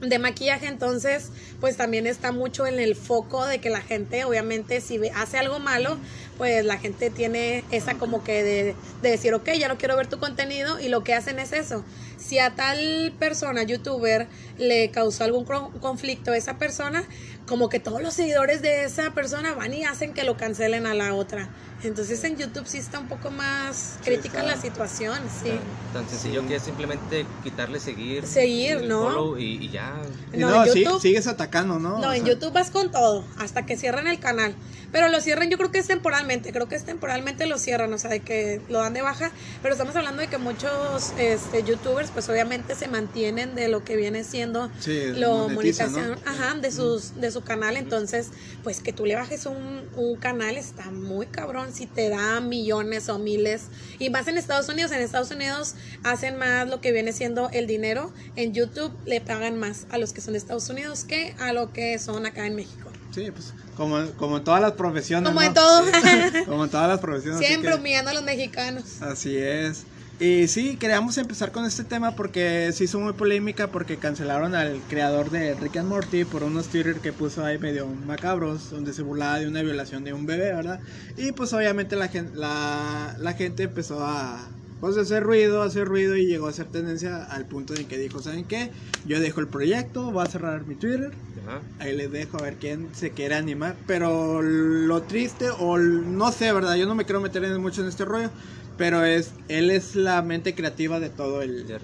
[0.00, 1.30] de maquillaje, entonces,
[1.60, 5.58] pues también está mucho en el foco de que la gente, obviamente, si hace algo
[5.58, 5.98] malo,
[6.36, 10.06] pues la gente tiene esa como que de, de decir, ok, ya no quiero ver
[10.06, 11.84] tu contenido, y lo que hacen es eso.
[12.18, 14.28] Si a tal persona, youtuber,
[14.58, 17.04] le causó algún conflicto a esa persona,
[17.46, 20.94] como que todos los seguidores de esa persona van y hacen que lo cancelen a
[20.94, 21.50] la otra.
[21.88, 24.54] Entonces en YouTube sí está un poco más crítica está.
[24.54, 25.50] la situación, sí.
[25.92, 28.26] Tan, tan sencillo que es simplemente quitarle seguir.
[28.26, 29.38] Seguir, ¿no?
[29.38, 29.92] y, y ya.
[30.32, 31.98] No, no, en sí- YouTube- sigues atacando, ¿no?
[31.98, 34.54] No, O en sea, YouTube vas con todo, hasta que cierren el canal.
[34.92, 37.98] Pero lo cierran, yo creo que es temporalmente, creo que es temporalmente lo cierran, o
[37.98, 39.32] sea, de que lo dan de baja.
[39.60, 43.96] Pero estamos hablando de que muchos este, youtubers, pues obviamente se mantienen de lo que
[43.96, 45.98] viene siendo Sí, lo monetiza, ¿no?
[45.98, 47.76] monetización ajá, de, sus, de su canal.
[47.76, 48.28] Entonces,
[48.62, 53.08] pues que tú le bajes un, un canal está muy cabrón si te da millones
[53.08, 53.64] o miles.
[53.98, 57.66] Y más en Estados Unidos, en Estados Unidos hacen más lo que viene siendo el
[57.66, 58.12] dinero.
[58.36, 61.72] En YouTube le pagan más a los que son de Estados Unidos que a lo
[61.72, 62.90] que son acá en México.
[63.14, 65.28] Sí, pues como, como en todas las profesiones.
[65.28, 65.46] Como ¿no?
[65.46, 65.84] en todo.
[66.46, 67.46] Como en todas las profesiones.
[67.46, 69.02] Siempre humillando a los mexicanos.
[69.02, 69.84] Así es.
[70.16, 74.86] Y sí, queríamos empezar con este tema porque se hizo muy polémica porque cancelaron al
[74.86, 79.02] creador de Rick and Morty por unos Twitter que puso ahí medio macabros donde se
[79.02, 80.82] burlaba de una violación de un bebé, ¿verdad?
[81.16, 86.16] Y pues obviamente la la, la gente empezó a pues, hacer ruido, a hacer ruido
[86.16, 88.72] y llegó a ser tendencia al punto en que dijo, ¿saben qué?
[89.02, 91.62] Yo dejo el proyecto, voy a cerrar mi Twitter, Ajá.
[91.76, 93.82] Ahí les dejo a ver quién se quiere animar.
[93.86, 96.76] Pero lo triste, o no sé, ¿verdad?
[96.76, 98.32] Yo no me quiero meter mucho en este rollo.
[98.76, 101.78] Pero es, él es la mente creativa de todo el, De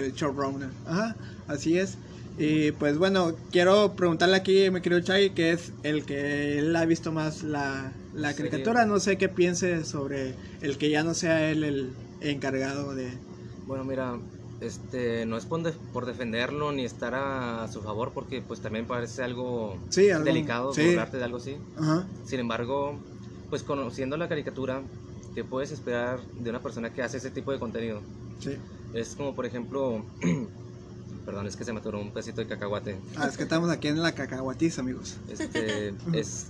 [0.00, 0.70] del showrunner.
[0.84, 1.16] Ajá,
[1.48, 1.98] así es.
[2.38, 6.76] Y pues bueno, quiero preguntarle aquí a mi querido Chai, que es el que él
[6.76, 8.36] ha visto más la, la Sí.
[8.38, 8.84] caricatura.
[8.84, 13.08] No sé qué piense sobre el que ya no sea él el encargado de...
[13.66, 14.18] Bueno, mira,
[14.60, 18.86] este, no es por, de- por defenderlo ni estar a su favor, porque pues también
[18.86, 20.86] parece algo Sí, algo- delicado sí.
[20.88, 21.56] burlarte de algo así.
[21.76, 22.98] Ajá, Sin embargo,
[23.50, 24.82] pues conociendo la caricatura,
[25.36, 28.02] ¿qué puedes esperar de una persona que hace ese tipo de contenido?
[28.40, 28.56] sí.
[28.94, 30.02] Es como, por ejemplo,
[31.26, 32.98] perdón, es que se me atoró un pedacito de cacahuate.
[33.18, 35.18] Ah, es que estamos aquí en la cacahuatiza, amigos.
[35.28, 36.46] Este, es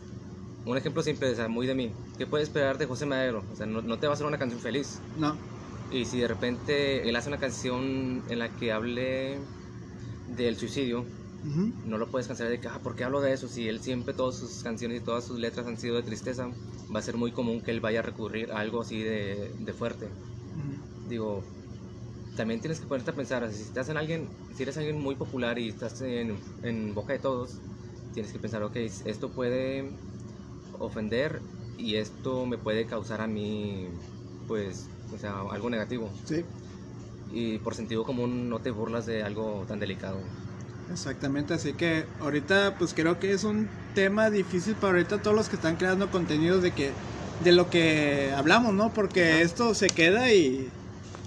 [0.65, 1.93] un ejemplo simple, o sea, muy de mí.
[2.17, 3.45] ¿Qué puedes esperar de José Madero?
[3.51, 5.01] O sea, no, no te va a hacer una canción feliz.
[5.17, 5.37] No,
[5.91, 9.41] Y si de repente él hace una canción en la que hable
[10.29, 11.07] del suicidio,
[11.45, 13.49] ujú, no lo puedes cancelar de que, ah, ¿por qué hablo de eso?
[13.49, 16.51] Si él siempre, todas sus canciones y todas sus letras han sido de tristeza,
[16.97, 19.73] va a ser muy común que él vaya a recurrir a algo así de, de
[19.75, 20.09] fuerte.
[21.11, 21.45] Digo,
[22.37, 25.59] también tienes que ponerte a pensar, si estás en alguien, si eres alguien muy popular
[25.59, 27.59] y estás en, en boca de todos,
[28.15, 29.91] tienes que pensar, ok, esto puede
[30.79, 31.43] ofender
[31.77, 33.89] y esto me puede causar a mí,
[34.49, 36.09] pues, o sea, algo negativo.
[36.25, 36.47] Sí.
[37.31, 40.19] Y por sentido común no te burlas de algo tan delicado.
[40.91, 45.49] Exactamente, así que ahorita pues creo que es un tema difícil para ahorita todos los
[45.49, 46.93] que están creando contenidos de que
[47.43, 48.93] de lo que hablamos, ¿no?
[48.93, 49.43] Porque Ajá.
[49.43, 50.71] esto se queda y,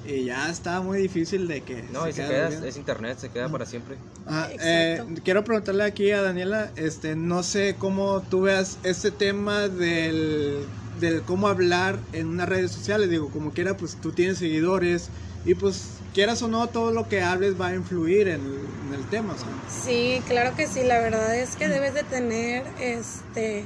[0.06, 3.50] y ya está muy difícil de que No, y se queda, es internet, se queda
[3.50, 3.98] para siempre.
[4.26, 5.12] Ajá, Exacto.
[5.18, 10.68] eh, quiero preguntarle aquí a Daniela, este, no sé cómo tú veas este tema del,
[11.00, 15.10] del cómo hablar en unas redes sociales, digo, como quiera, pues tú tienes seguidores
[15.46, 18.42] y pues quieras o no, todo lo que hables va a influir en,
[18.88, 19.36] en el tema.
[19.70, 20.84] Sí, claro que sí.
[20.84, 23.66] La verdad es que debes de tener, este,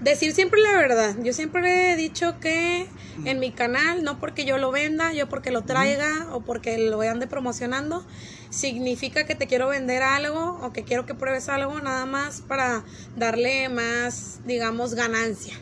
[0.00, 1.14] decir siempre la verdad.
[1.22, 2.88] Yo siempre he dicho que
[3.24, 7.00] en mi canal, no porque yo lo venda, yo porque lo traiga o porque lo
[7.02, 8.04] ande promocionando,
[8.50, 12.84] significa que te quiero vender algo o que quiero que pruebes algo nada más para
[13.16, 15.54] darle más, digamos, ganancia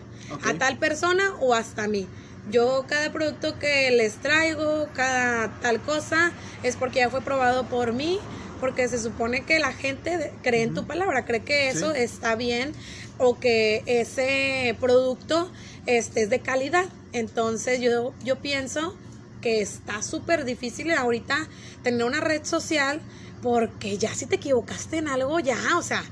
[0.45, 2.07] a tal persona o hasta a mí.
[2.51, 6.33] Yo cada producto que les traigo, cada tal cosa,
[6.63, 8.19] es porque ya fue probado por mí,
[8.61, 12.01] porque se supone que la gente cree en tu palabra, cree que eso Sí.
[12.01, 12.73] está bien
[13.19, 15.51] o que ese producto
[15.87, 16.85] este, es de calidad.
[17.13, 18.95] Entonces yo, yo pienso
[19.41, 21.49] que está súper difícil ahorita
[21.83, 23.01] tener una red social
[23.43, 26.03] porque ya si te equivocaste en algo, ya, o sea,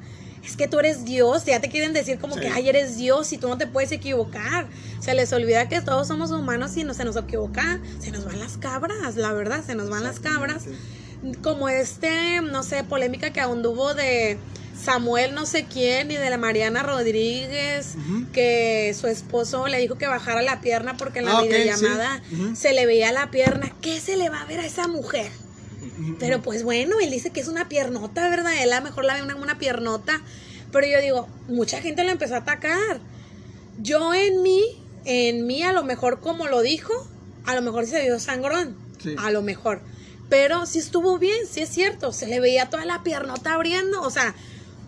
[0.45, 2.41] es que tú eres Dios, ya te quieren decir como Sí.
[2.41, 4.67] que, ay, eres Dios y tú no te puedes equivocar.
[5.01, 8.39] Se les olvida que todos somos humanos y no se nos equivoca, se nos van
[8.41, 10.65] las cabras, la verdad, se nos van las cabras.
[11.43, 14.39] Como este, no sé, polémica que anduvo de
[14.81, 17.97] Samuel no sé quién y de la Mariana Rodríguez,
[18.33, 22.53] que su esposo le dijo que bajara la pierna porque en la Ah, videollamada sí.
[22.55, 23.73] Se le veía la pierna.
[23.83, 25.29] ¿Qué se le va a ver a esa mujer?
[26.19, 28.53] Pero pues bueno, él dice que es una piernota, ¿verdad?
[28.63, 30.21] Él a lo mejor la ve una, una piernota.
[30.73, 33.01] Pero yo digo, mucha gente lo empezó a atacar.
[33.81, 34.63] yo en mí,
[35.05, 36.93] en mí a lo mejor como lo dijo,
[37.47, 39.15] a lo mejor se vio sangrón, Sí.
[39.19, 39.81] a lo mejor.
[40.29, 44.11] Pero sí estuvo bien, sí es cierto, se le veía toda la piernota abriendo, o
[44.11, 44.35] sea,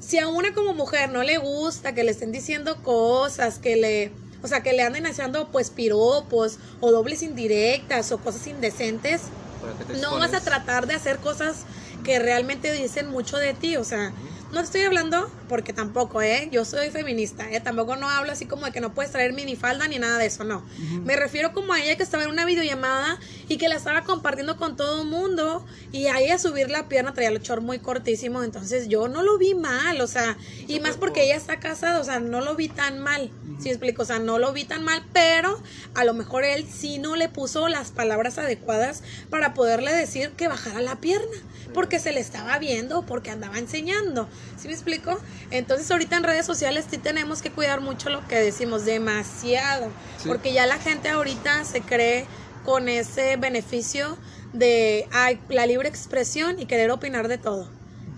[0.01, 4.13] si a una como mujer no le gusta que le estén diciendo cosas, que le,
[4.43, 9.23] o sea, que le anden haciendo pues piropos o dobles indirectas o cosas indecentes,
[9.61, 11.65] ¿Para qué te no vas a tratar de hacer cosas
[12.05, 14.13] que realmente dicen mucho de ti, o sea,
[14.53, 16.49] no estoy hablando porque tampoco, ¿eh?
[16.53, 17.59] Yo soy feminista, ¿eh?
[17.59, 20.45] Tampoco no hablo así como de que no puedes traer minifalda ni nada de eso,
[20.45, 20.65] no.
[21.05, 24.57] Me refiero como a ella que estaba en una videollamada y que la estaba compartiendo
[24.57, 28.45] con todo el mundo y a ella subir la pierna traía el short muy cortísimo,
[28.45, 30.37] entonces yo no lo vi mal, o sea,
[30.69, 33.71] y más porque ella está casada, o sea, no lo vi tan mal, ¿sí me
[33.71, 34.03] explico?
[34.03, 35.61] O sea, no lo vi tan mal, pero
[35.95, 40.47] a lo mejor él sí no le puso las palabras adecuadas para poderle decir que
[40.47, 41.37] bajara la pierna,
[41.75, 44.29] porque se le estaba viendo, porque andaba enseñando,
[44.61, 45.19] ¿sí me explico?
[45.51, 50.29] Entonces ahorita en redes sociales sí tenemos que cuidar mucho lo que decimos, demasiado, Sí.
[50.29, 52.27] porque ya la gente ahorita se cree
[52.65, 54.17] con ese beneficio
[54.53, 57.69] de ay, la libre expresión y querer opinar de todo.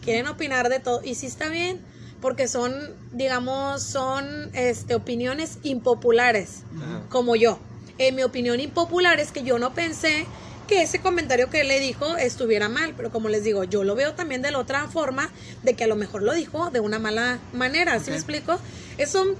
[0.02, 1.80] Quieren opinar de todo y sí está bien,
[2.20, 2.74] porque son,
[3.12, 7.02] digamos, son este, opiniones impopulares, Ajá.
[7.08, 7.58] como yo.
[7.98, 10.26] En mi opinión impopular es que yo no pensé
[10.72, 13.94] que ese comentario que él le dijo estuviera mal, pero como les digo, yo lo
[13.94, 15.30] veo también de la otra forma,
[15.62, 18.58] de que a lo mejor lo dijo de una mala manera, ¿sí me explico?
[18.96, 19.34] Es son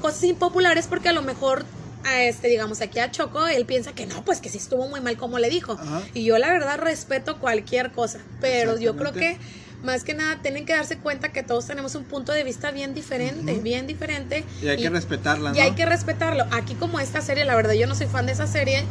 [0.00, 1.64] cosas impopulares porque a lo mejor
[2.04, 5.00] a este digamos aquí a Choco él piensa que no pues que sí estuvo muy
[5.00, 6.02] mal como le dijo Ajá.
[6.14, 9.36] y yo la verdad respeto cualquier cosa pero yo creo que
[9.84, 12.94] más que nada tienen que darse cuenta que todos tenemos un punto de vista bien
[12.94, 15.56] diferente bien diferente Y hay que respetarla, ¿no?
[15.56, 16.44] y hay que respetarlo.
[16.52, 18.84] Aquí como esta serie, la verdad yo no soy fan de esa serie,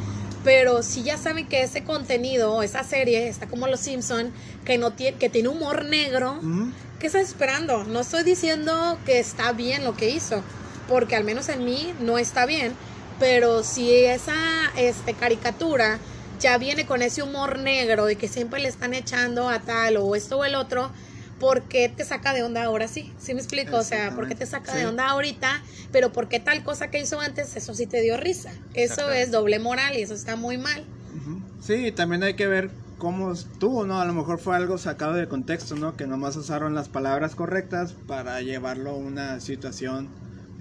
[0.43, 4.32] pero si ya saben que ese contenido, esa serie, está como Los Simpson,
[4.65, 6.39] que no tiene, que tiene humor negro.
[6.99, 7.84] ¿qué estás esperando?
[7.84, 10.43] No estoy diciendo que está bien lo que hizo,
[10.88, 12.73] porque al menos en mí no está bien,
[13.19, 14.36] pero si esa
[14.77, 15.99] este, caricatura
[16.39, 20.15] ya viene con ese humor negro y que siempre le están echando a tal o
[20.15, 20.91] esto o el otro,
[21.41, 23.12] ¿por qué te saca de onda ahora sí?
[23.19, 23.77] ¿Sí me explico?
[23.77, 24.77] O sea, ¿por qué te saca Sí.
[24.77, 25.62] de onda ahorita?
[25.91, 28.51] Pero ¿por qué tal cosa que hizo antes, eso sí te dio risa?
[28.75, 30.86] Eso es doble moral y eso está muy mal.
[31.60, 33.99] Sí, también hay que ver cómo estuvo, ¿no?
[33.99, 35.97] A lo mejor fue algo sacado de contexto, ¿no?
[35.97, 40.08] Que nomás usaron las palabras correctas para llevarlo a una situación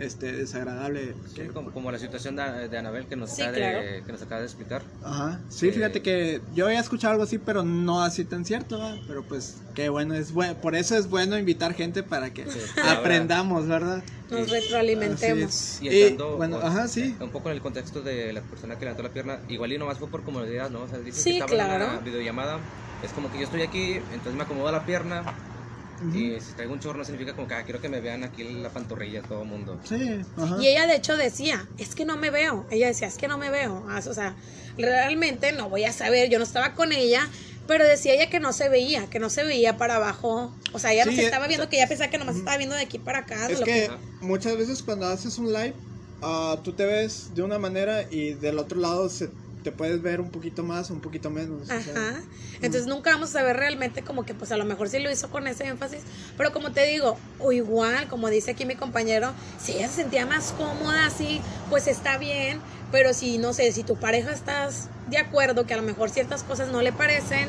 [0.00, 1.14] este, desagradable.
[1.34, 4.06] Sí, como, como la situación de, de Anabel que nos, Sí, acaba de, claro.
[4.06, 4.82] que nos acaba de explicar.
[5.04, 5.40] Ajá.
[5.48, 8.98] Sí, Eh, fíjate que yo había escuchado algo así, pero no así tan cierto, ¿verdad?
[9.06, 10.54] Pero pues, qué bueno, es bueno.
[10.60, 12.58] Por eso es bueno invitar gente para que Sí.
[12.88, 14.02] aprendamos, ¿verdad?
[14.30, 14.50] Nos Sí.
[14.52, 15.82] retroalimentemos.
[15.82, 15.88] Y.
[15.88, 17.16] Y, entrando bueno, con- ajá, sí.
[17.20, 19.98] un poco en el contexto de la persona que levantó la pierna, igual y nomás
[19.98, 20.82] fue por comodidad, ¿no?
[20.82, 21.90] O sea, dice Sí, que estaba en claro.
[21.92, 22.58] una videollamada,
[23.02, 25.24] es como que yo estoy aquí, entonces me acomodo la pierna
[26.14, 28.44] Y si traigo un chorro no significa como que ah, quiero que me vean aquí
[28.44, 29.78] la pantorrilla todo el mundo.
[29.84, 30.56] Sí, ajá.
[30.60, 32.66] Y ella de hecho decía, es que no me veo.
[32.70, 33.84] Ella decía, es que no me veo.
[33.88, 34.34] Ah, O sea,
[34.78, 37.28] realmente no voy a saber, yo no estaba con ella,
[37.66, 40.52] pero decía ella que no se veía, que no se veía para abajo.
[40.72, 42.36] O sea, ella no se eh, estaba viendo, o sea, que ella pensaba que nomás
[42.36, 43.48] estaba viendo de aquí para acá.
[43.48, 45.74] Es lo que muchas veces cuando haces un live,
[46.22, 49.30] ah, tú te ves de una manera y del otro lado se,
[49.62, 51.62] te puedes ver un poquito más un poquito menos.
[51.62, 51.78] o sea.
[51.78, 52.20] Ajá.
[52.56, 55.30] Entonces nunca vamos a saber realmente como que pues a lo mejor sí lo hizo
[55.30, 56.00] con ese énfasis,
[56.36, 60.26] pero como te digo, o igual, como dice aquí mi compañero, si ella se sentía
[60.26, 62.60] más cómoda así, pues está bien,
[62.92, 66.42] pero si no sé, si tu pareja estás de acuerdo que a lo mejor ciertas
[66.42, 67.48] cosas no le parecen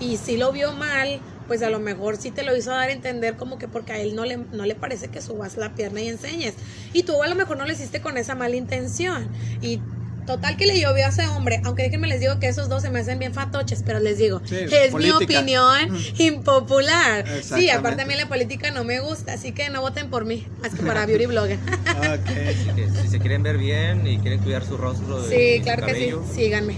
[0.00, 2.92] y si lo vio mal, pues a lo mejor sí te lo hizo dar a
[2.92, 6.00] entender como que porque a él no le, no le parece que subas la pierna
[6.00, 6.54] y enseñes.
[6.92, 9.28] Y tú a lo mejor no lo hiciste con esa mala intención.
[9.60, 9.80] Y
[10.26, 12.90] total que le llovió a ese hombre, aunque déjenme les digo que esos dos se
[12.90, 15.18] me hacen bien fatoches, pero les digo, Sí, es política.
[15.18, 17.24] mi opinión impopular.
[17.42, 20.46] Sí, aparte a mí la política no me gusta, así que no voten por mí,
[20.60, 21.58] más que para beauty blogger.
[21.58, 22.30] Ok.
[22.52, 25.62] Así que si se quieren ver bien y quieren cuidar su rostro y sí, su
[25.64, 26.76] claro que sí, síganme.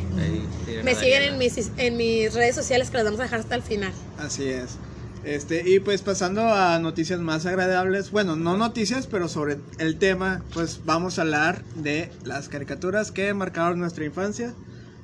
[0.83, 3.63] Me siguen en mis, en mis redes sociales que las vamos a dejar hasta el
[3.63, 3.93] final.
[4.19, 4.77] Así es.
[5.25, 10.43] Este, y pues pasando a noticias más agradables, bueno, no noticias, pero sobre el tema,
[10.53, 14.53] pues vamos a hablar de las caricaturas que marcaron nuestra infancia.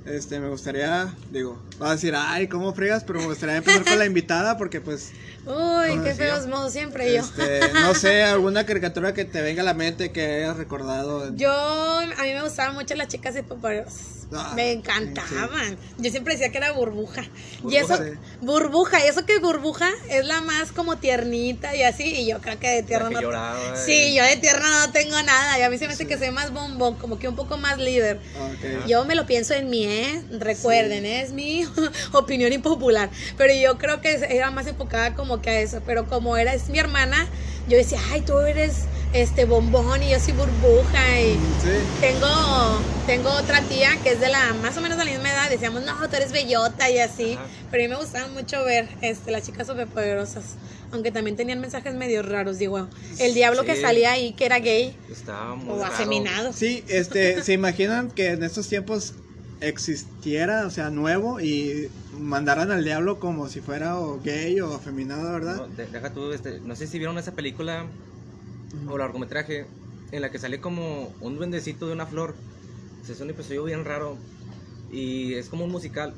[0.05, 3.05] Este, me gustaría, digo, va a decir, ay, ¿cómo fregas?
[3.05, 5.13] Pero me gustaría empezar con la invitada porque pues,
[5.47, 7.21] Uy, qué feos modos siempre yo.
[7.21, 11.35] este, no sé, alguna caricatura que te venga a la mente que hayas recordado.
[11.37, 14.20] Yo, a mí me gustaban mucho las chicas hipopoderosas.
[14.33, 15.77] Ah, me encantaban.
[15.99, 17.23] Yo siempre decía que era burbuja.
[17.23, 18.11] y Burbuja, eso, sí.
[18.41, 22.05] burbuja, y eso que burbuja es la más como tiernita y así.
[22.05, 23.21] Y yo creo que de tierna no.
[23.21, 25.59] lloraba Sí, y- yo de tierna no tengo nada.
[25.59, 27.79] Y a mí se me hace que soy más bombón, como que un poco más
[27.79, 28.21] líder.
[28.87, 30.23] Yo me lo pienso en mí, ¿eh?
[30.31, 31.23] Recuerden, ¿eh?
[31.23, 31.67] es mi
[32.13, 33.11] opinión impopular.
[33.37, 35.83] Pero yo creo que era más enfocada como que a eso.
[35.85, 37.27] Pero como era, es mi hermana,
[37.67, 41.69] yo decía, ay, tú eres este bombón y yo soy burbuja y Sí.
[42.01, 42.29] tengo
[43.07, 45.83] tengo otra tía que es de la más o menos de la misma edad, decíamos,
[45.83, 47.47] "No, tú eres bellota" y así, Ajá.
[47.71, 50.45] pero a mí me gustaba mucho ver este las chicas superpoderosas,
[50.93, 53.83] aunque también tenían mensajes medio raros, digo, el diablo que Sí.
[53.83, 55.93] salía ahí que era gay Estaba muy o raro.
[55.93, 56.53] afeminado.
[56.53, 59.15] Sí, este, ¿se imaginan que en estos tiempos
[59.61, 65.33] existiera, o sea, nuevo y mandaran al diablo como si fuera o gay o afeminado,
[65.33, 65.57] verdad?
[65.57, 67.87] No, de- deja tú, este, no sé si vieron esa película
[68.89, 69.67] o largometraje
[70.13, 72.35] en la que sale como un duendecito de una flor.
[73.09, 74.19] Es un episodio bien raro
[74.91, 76.15] y es como un musical.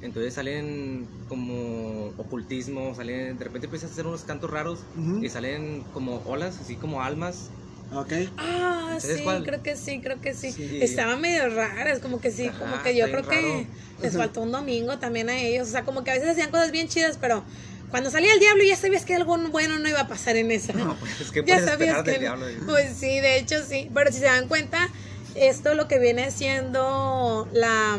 [0.00, 5.24] Entonces salen como ocultismo, salen, de repente empiezan a hacer unos cantos raros Ujú.
[5.24, 7.50] y salen como olas, así como almas.
[7.92, 8.12] Ok.
[8.36, 9.44] Ah, ¿Sabes sí, cuál?
[9.44, 10.52] creo que sí, creo que sí.
[10.52, 10.78] Sí.
[10.82, 14.02] Estaba medio raras, como que sí, Ajá, como que yo creo bien que raro.
[14.02, 15.68] les faltó un domingo también a ellos.
[15.68, 17.44] O sea, como que a veces hacían cosas bien chidas, pero
[17.90, 20.72] cuando salía el diablo ya sabías que algo bueno no iba a pasar en esa.
[20.76, 22.46] No, pues es que ya sabías que del diablo.
[22.66, 23.90] Pues sí, de hecho sí.
[23.94, 24.88] Pero si se dan cuenta,
[25.34, 27.98] esto lo que viene siendo la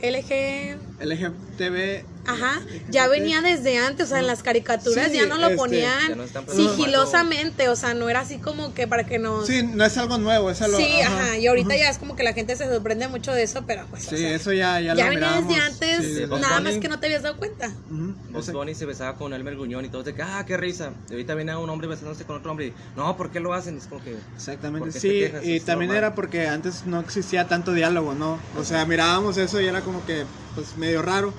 [0.00, 0.76] LG.
[1.00, 2.15] LGTB.
[2.26, 2.60] Ajá,
[2.90, 6.18] ya venía desde antes, o sea, en las caricaturas Sí, ya no lo este, ponían
[6.18, 9.46] no sigilosamente, o sea, no era así como que para que nos...
[9.46, 10.76] Sí, no es algo nuevo, es algo.
[10.76, 13.64] Sí, ajá, y ahorita ya es como que la gente se sorprende mucho de eso,
[13.66, 16.58] pero pues, o Sí, sea, eso ya, ya, ya, lo venía desde antes, Sí, nada
[16.58, 16.70] Bunny.
[16.70, 17.68] más que no te habías dado cuenta.
[17.88, 18.58] Bugs exacto.
[18.58, 20.92] Bunny se besaba con Elmer Guñón y todos de que, ah, qué risa.
[21.08, 23.76] Y ahorita viene un hombre besándose con otro hombre y, no, ¿por qué lo hacen?
[23.78, 25.44] Es como que, Exactamente, ¿Por qué te sí, quejas?
[25.44, 25.96] y también normal.
[26.04, 28.38] era porque antes no existía tanto diálogo, ¿no?
[28.58, 31.32] O sea, mirábamos eso y era como que, pues, medio raro.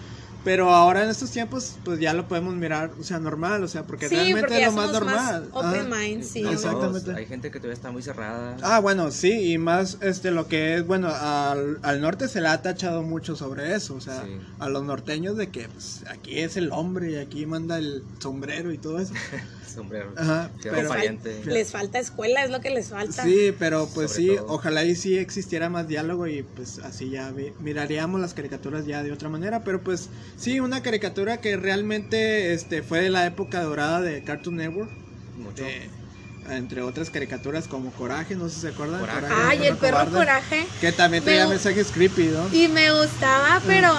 [0.43, 3.84] Pero ahora en estos tiempos, pues ya lo podemos mirar, o sea, normal, o sea,
[3.84, 5.50] porque sí, realmente porque es lo más normal.
[5.52, 6.00] más open Ajá.
[6.00, 6.41] mind, sí.
[6.41, 6.60] no obvio.
[6.62, 6.65] todos.
[6.95, 7.13] Exactamente.
[7.15, 8.56] Hay gente que todavía está muy cerrada.
[8.62, 12.47] Ah, bueno, sí, y más este lo que es, bueno, al, al norte se le
[12.47, 14.38] ha tachado mucho sobre eso, o sea, Sí.
[14.60, 18.71] a los norteños de que pues, aquí es el hombre y aquí manda el sombrero
[18.71, 19.13] y todo eso.
[20.16, 20.90] Ajá, pero-.
[21.46, 23.24] Les falta escuela, es lo que les falta.
[23.24, 24.48] Sí, pero pues Sobre sí, todo.
[24.50, 29.12] ojalá y sí existiera más diálogo y pues así ya miraríamos las caricaturas ya de
[29.12, 34.02] otra manera, pero pues sí, una caricatura que realmente este fue de la época dorada
[34.02, 34.90] de Cartoon Network,
[35.38, 35.64] Mucho.
[35.64, 35.90] de-
[36.50, 39.00] entre otras caricaturas como Coraje, no sé si se acuerdan.
[39.00, 39.28] Coraje.
[39.30, 40.66] Ay, el perro cobarde, coraje.
[40.82, 42.48] Que también Me traía gu- mensajes creepy, ¿no?
[42.56, 43.90] Y me gustaba, pero.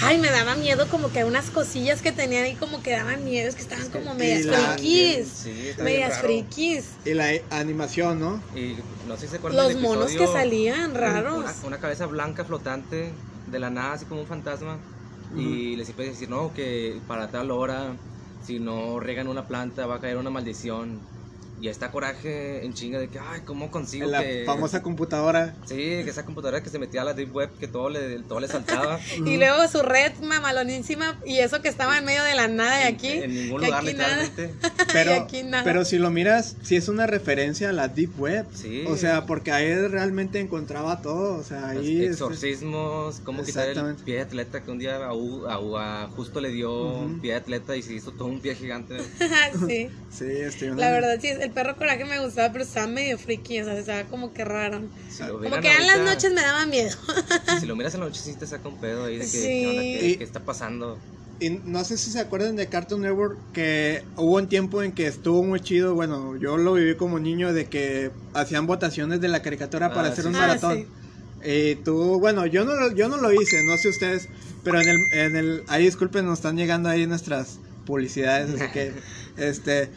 [0.00, 3.48] Ay, me daba miedo como que unas cosillas que tenían ahí como que daban miedo,
[3.48, 5.28] es que estaban como medias la- frikis.
[5.28, 6.84] Sí, Medias frikis.
[7.04, 8.42] Y la animación, ¿no?
[8.56, 8.74] Y
[9.06, 11.38] no sé si se acuerdan Los monos que salían raros.
[11.38, 13.12] Una, una cabeza blanca flotante
[13.46, 14.78] de la nada, así como un fantasma.
[15.36, 17.94] Y les iba a decir, no, que para tal hora,
[18.46, 21.00] si no regan una planta, va a caer una maldición.
[21.62, 24.42] Y está coraje en chinga de que, ay, ¿cómo consigo En la que.
[24.44, 25.54] famosa computadora.
[25.66, 28.40] Sí, que esa computadora que se metía a la Deep Web, que todo le, todo
[28.40, 28.98] le saltaba.
[29.24, 32.92] Y luego su red mamalonísima y eso que estaba en medio de la nada y
[32.92, 33.08] aquí.
[33.10, 34.22] En ningún y lugar, aquí nada.
[34.24, 34.68] literalmente.
[34.92, 35.64] Pero, Y aquí nada.
[35.64, 38.46] pero si lo miras, sí es una referencia a la Deep Web.
[38.52, 38.84] Sí.
[38.88, 41.38] O sea, porque ahí realmente encontraba todo.
[41.38, 42.00] O sea, ahí.
[42.02, 45.78] este, Exorcismos, cómo quitar el pie de atleta que un día a, U- a U-
[45.78, 46.98] a justo le dio Ujú.
[47.04, 48.98] un pie de atleta y se hizo todo un pie gigante.
[49.68, 49.88] sí.
[50.10, 53.60] Sí, este, una- La verdad, sí, el perro coraje me gustaba, pero estaba medio friki,
[53.60, 54.82] o sea, estaba como que raro.
[55.10, 56.96] Si lo Como que en las noches me daba miedo.
[57.60, 59.38] Si lo miras en la noche sí te saca un pedo ahí de que Sí.
[59.42, 59.82] ¿qué, onda?
[59.82, 60.98] ¿Qué- Y- qué está pasando.
[61.40, 65.08] Y no sé si se acuerdan de Cartoon Network que hubo un tiempo en que
[65.08, 65.94] estuvo muy chido.
[65.94, 70.08] Bueno, yo lo viví como niño de que hacían votaciones de la caricatura Ah, para
[70.08, 70.28] hacer sí.
[70.30, 70.76] un Ah, maratón.
[70.78, 70.86] sí.
[71.44, 74.28] Y tú, bueno, yo no, lo- yo no lo hice, no sé ustedes,
[74.62, 78.92] pero en el, en el, ahí disculpen, nos están llegando ahí nuestras publicidades, así que,
[79.36, 79.90] este,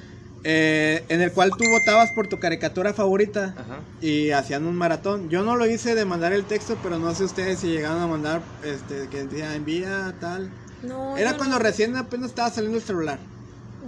[0.47, 3.79] eh, en el cual tú votabas por tu caricatura favorita Ajá.
[3.99, 5.27] y hacían un maratón.
[5.29, 8.07] Yo no lo hice de mandar el texto, pero no sé ustedes si llegaron a
[8.07, 10.51] mandar, este, que decía envía tal.
[10.83, 13.17] No, Era cuando no, recién apenas estaba saliendo el celular.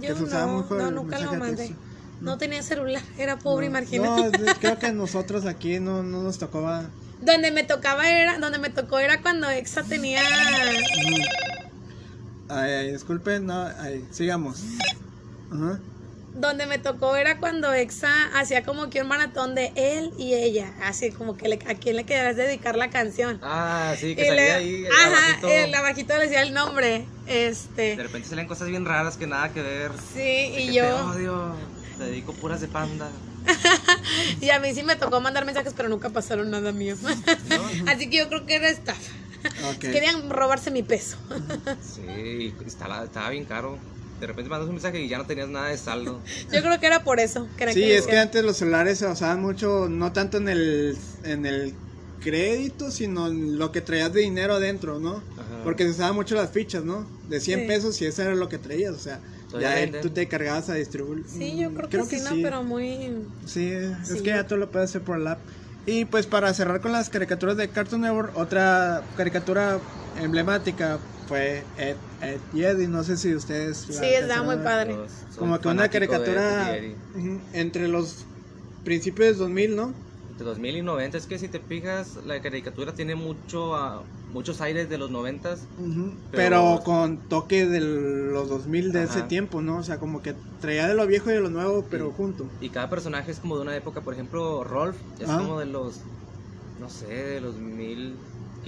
[0.00, 1.72] que se usaba no, no, nunca lo mandé.
[2.20, 4.22] No tenía celular, era pobre, No, imagínate.
[4.22, 6.86] No, de- creo que nosotros aquí no, no nos tocaba.
[7.20, 10.20] Donde me tocaba era, donde me tocó era cuando Exa tenía
[12.48, 14.62] Ay, ay, disculpen, no, ay, sigamos.
[15.52, 15.78] Ajá.
[16.40, 20.72] Donde me tocó era cuando Exa hacía como que un maratón de él y ella,
[20.82, 23.38] así como que le- a quién le querías dedicar la canción.
[23.42, 24.84] Ah, sí, que Y salía le- ahí.
[24.86, 25.48] ajá, abajito.
[25.48, 29.52] el abajito le decía el nombre, De este, repente salen cosas bien raras que nada
[29.52, 29.92] que ver.
[30.14, 31.54] sí, De que y Te yo, odio.
[31.98, 33.10] Te dedico puras de panda.
[34.40, 36.96] y a mí sí me tocó mandar mensajes, pero nunca pasaron nada mío.
[37.02, 37.10] ¿no?
[37.90, 39.00] Así que yo creo que era estafa.
[39.80, 41.16] Querían robarse mi peso.
[41.82, 43.78] Sí, estaba, estaba bien caro.
[44.20, 46.20] De repente mandas un mensaje y ya no tenías nada de saldo.
[46.52, 47.46] Yo creo que era por eso.
[47.56, 50.48] Que era Sí, que es que antes los celulares se basaban mucho, no tanto en
[50.48, 51.74] el, en el
[52.20, 55.16] crédito, sino en lo que traías de dinero adentro, ¿no?
[55.36, 55.62] Ajá.
[55.64, 57.06] Porque se usaban mucho las fichas, ¿no?
[57.28, 57.66] De 100 Sí.
[57.66, 60.74] pesos y eso era lo que traías, o sea, Todavía Ya tú te cargabas a
[60.74, 61.24] distribuir.
[61.26, 62.36] Sí, yo Mm, creo, que, sí, ¿no?
[62.42, 62.86] Pero muy...
[63.46, 63.70] Sí,
[64.04, 64.12] Sí.
[64.12, 65.38] es que ya tú lo puedes hacer por el app.
[65.86, 69.80] Y pues para cerrar con las caricaturas de Cartoon Network, otra caricatura
[70.20, 70.98] emblemática
[71.28, 72.88] fue Ed, Ed y Eddie.
[72.88, 73.76] No sé si ustedes.
[73.78, 74.96] Sí, está muy padre.
[75.36, 76.76] Como que una de caricatura
[77.52, 78.24] entre los
[78.82, 79.94] principios de 2000, ¿no?
[80.38, 84.60] De 2000 y 90, es que si te fijas, la caricatura tiene mucho ah, muchos
[84.60, 89.60] aires de los 90 Ujú, Pero, Pero- con toque de los 2000 de ese tiempo,
[89.62, 89.78] ¿no?
[89.78, 92.44] O sea, como que traía de lo viejo y de lo nuevo, pero junto.
[92.60, 95.38] y cada personaje es como de una época, por ejemplo, Rolf es Ah.
[95.38, 96.00] como de los,
[96.78, 97.56] no sé, de los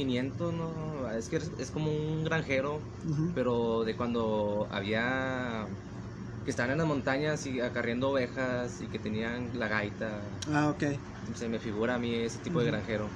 [0.05, 1.11] 1500, ¿no?
[1.13, 3.31] Es que es, como un granjero, Ujú.
[3.35, 5.67] pero de cuando había,
[6.45, 10.23] que estaban en las montañas y acarreando ovejas y que tenían la gaita,
[10.53, 10.85] Ah, ok.
[11.35, 12.75] se me figura a mí ese tipo de Ujú.
[12.77, 13.11] granjero.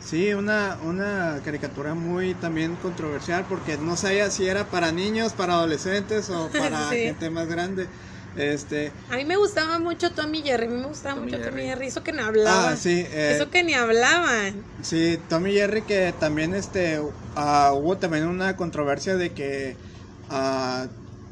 [0.00, 5.54] Sí, una, una caricatura muy también controversial porque no sabía si era para niños, para
[5.54, 7.02] adolescentes o para Sí.
[7.02, 7.88] gente más grande.
[8.38, 11.56] Este, A mí me gustaba mucho Tommy Jerry, a mí me gustaba Tommy mucho Tommy
[11.62, 11.68] Jerry.
[11.68, 12.72] Jerry, eso que no hablaban.
[12.72, 14.62] ah, sí, eh, Eso que ni hablaban.
[14.82, 17.00] sí, Tommy Jerry que también este
[17.34, 19.76] ah, hubo también una controversia de que
[20.30, 20.86] ah,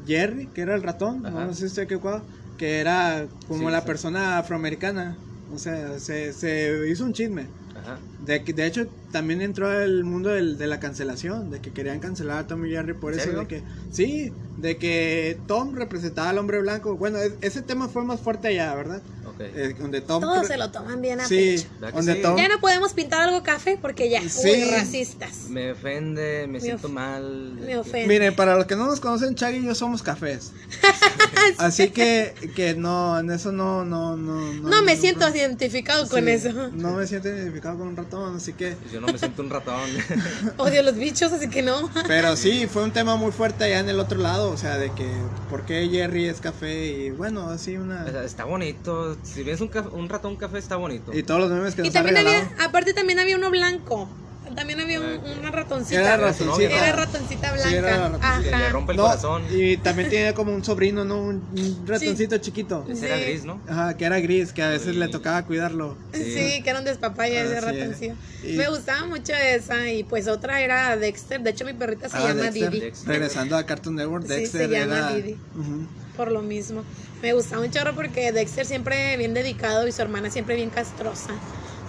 [0.05, 1.45] Jerry, que era el ratón, Ajá.
[1.45, 2.23] no sé si usted qué cuál,
[2.57, 3.87] que era como Sí, la sí.
[3.87, 5.17] persona afroamericana.
[5.49, 7.47] O sea, se, se hizo un chisme.
[7.77, 7.99] Ajá.
[8.25, 11.99] De, que- de hecho, también entró el mundo del- de la cancelación, de que querían
[11.99, 16.29] cancelar a Tom y Jerry por ¿En eso, de que, sí, de que Tom representaba
[16.29, 16.97] al hombre blanco.
[16.97, 19.01] Bueno, es- ese tema fue más fuerte allá, ¿verdad?
[19.39, 20.21] Eh, donde Tom...
[20.21, 21.67] Todos se lo toman bien a Sí, pecho.
[21.79, 22.21] ¿Verdad que donde sí?
[22.21, 22.37] Tom...
[22.37, 24.49] Ya no podemos pintar algo café porque ya, Sí.
[24.49, 25.49] uy, racistas.
[25.49, 27.53] Me ofende, me, Me siento of- mal.
[27.53, 28.07] Me ofende.
[28.07, 30.51] Miren, para los que no nos conocen, Chaggy y yo somos cafés.
[31.57, 34.53] Así que, que no, en eso no, no, no.
[34.53, 36.49] No me siento identificado con eso.
[36.73, 38.71] No me siento identificado con un ratón, así que...
[38.73, 39.89] Pues Yo no me siento un ratón.
[40.57, 41.89] Odio los bichos, así que no.
[42.07, 44.91] Pero sí, fue un tema muy fuerte allá en el otro lado, o sea, de
[44.91, 45.07] que
[45.49, 48.03] por qué Jerry es café y bueno, así una...
[48.05, 49.17] O sea, está bonito.
[49.33, 51.13] Si ves un, caf- un ratón café, está bonito.
[51.13, 52.45] Y todos los memes que Y nos también regalado.
[52.51, 54.09] había, aparte también había uno blanco.
[54.55, 55.99] También había un- Ah, una ratoncita.
[56.01, 56.63] Era ratoncita.
[56.87, 57.69] Era ratoncita blanca.
[57.69, 58.41] Sí, era la ratoncita.
[58.43, 59.43] Que le rompe el No, corazón.
[59.51, 61.19] y también tenía como un sobrino, ¿no?
[61.21, 62.85] Un, un ratoncito chiquito.
[62.89, 63.23] Ese era Sí.
[63.25, 63.61] gris, ¿no?
[63.67, 64.99] Ajá, que era gris, que a veces Sí.
[64.99, 65.97] le tocaba cuidarlo.
[66.13, 66.63] Sí, Sí.
[66.63, 67.79] que era un despapaya ese Así es.
[67.81, 68.15] ratoncillo.
[68.45, 71.41] Y- Me gustaba mucho esa y pues otra era Dexter.
[71.41, 72.71] De hecho mi perrita se Ah, llama Dexter.
[72.71, 72.79] Didi.
[72.85, 73.09] Dexter.
[73.09, 75.13] Regresando a Cartoon Network, Sí, Dexter se llama era...
[75.13, 75.33] Didi.
[75.33, 75.87] Ujú.
[76.15, 76.83] Por lo mismo.
[77.21, 81.33] Me gustaba un chorro porque Dexter siempre bien dedicado y su hermana siempre bien castrosa.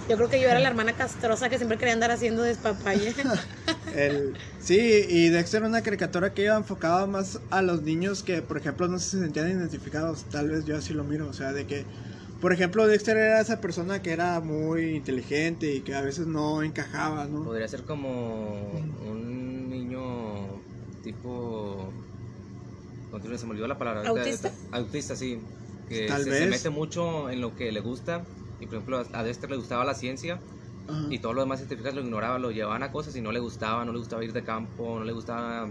[0.09, 3.13] Yo creo que yo era la hermana castrosa que siempre quería andar haciendo despapalle.
[3.95, 8.41] El, sí, y Dexter era una caricatura que iba enfocada más a los niños que,
[8.41, 10.23] por ejemplo, no se sentían identificados.
[10.31, 11.85] Tal vez yo así lo miro, o sea, de que,
[12.41, 16.63] por ejemplo, Dexter era esa persona que era muy inteligente y que a veces no
[16.63, 17.43] encajaba, ¿no?
[17.43, 18.71] Podría ser como
[19.07, 20.59] un niño
[21.03, 21.93] tipo.
[23.19, 24.07] Continúe, se me olvidó la palabra.
[24.07, 24.51] ¿Autista?
[24.71, 25.39] Autista, sí.
[25.89, 26.39] Que Tal se, vez.
[26.39, 28.23] se mete mucho en lo que le gusta.
[28.61, 30.39] Y por ejemplo, a Dexter le gustaba la ciencia.
[30.87, 31.07] Ajá.
[31.09, 33.83] Y todo lo demás científicas lo ignoraba, lo llevaban a cosas y no le gustaba,
[33.83, 35.67] no le gustaba ir de campo, no le gustaba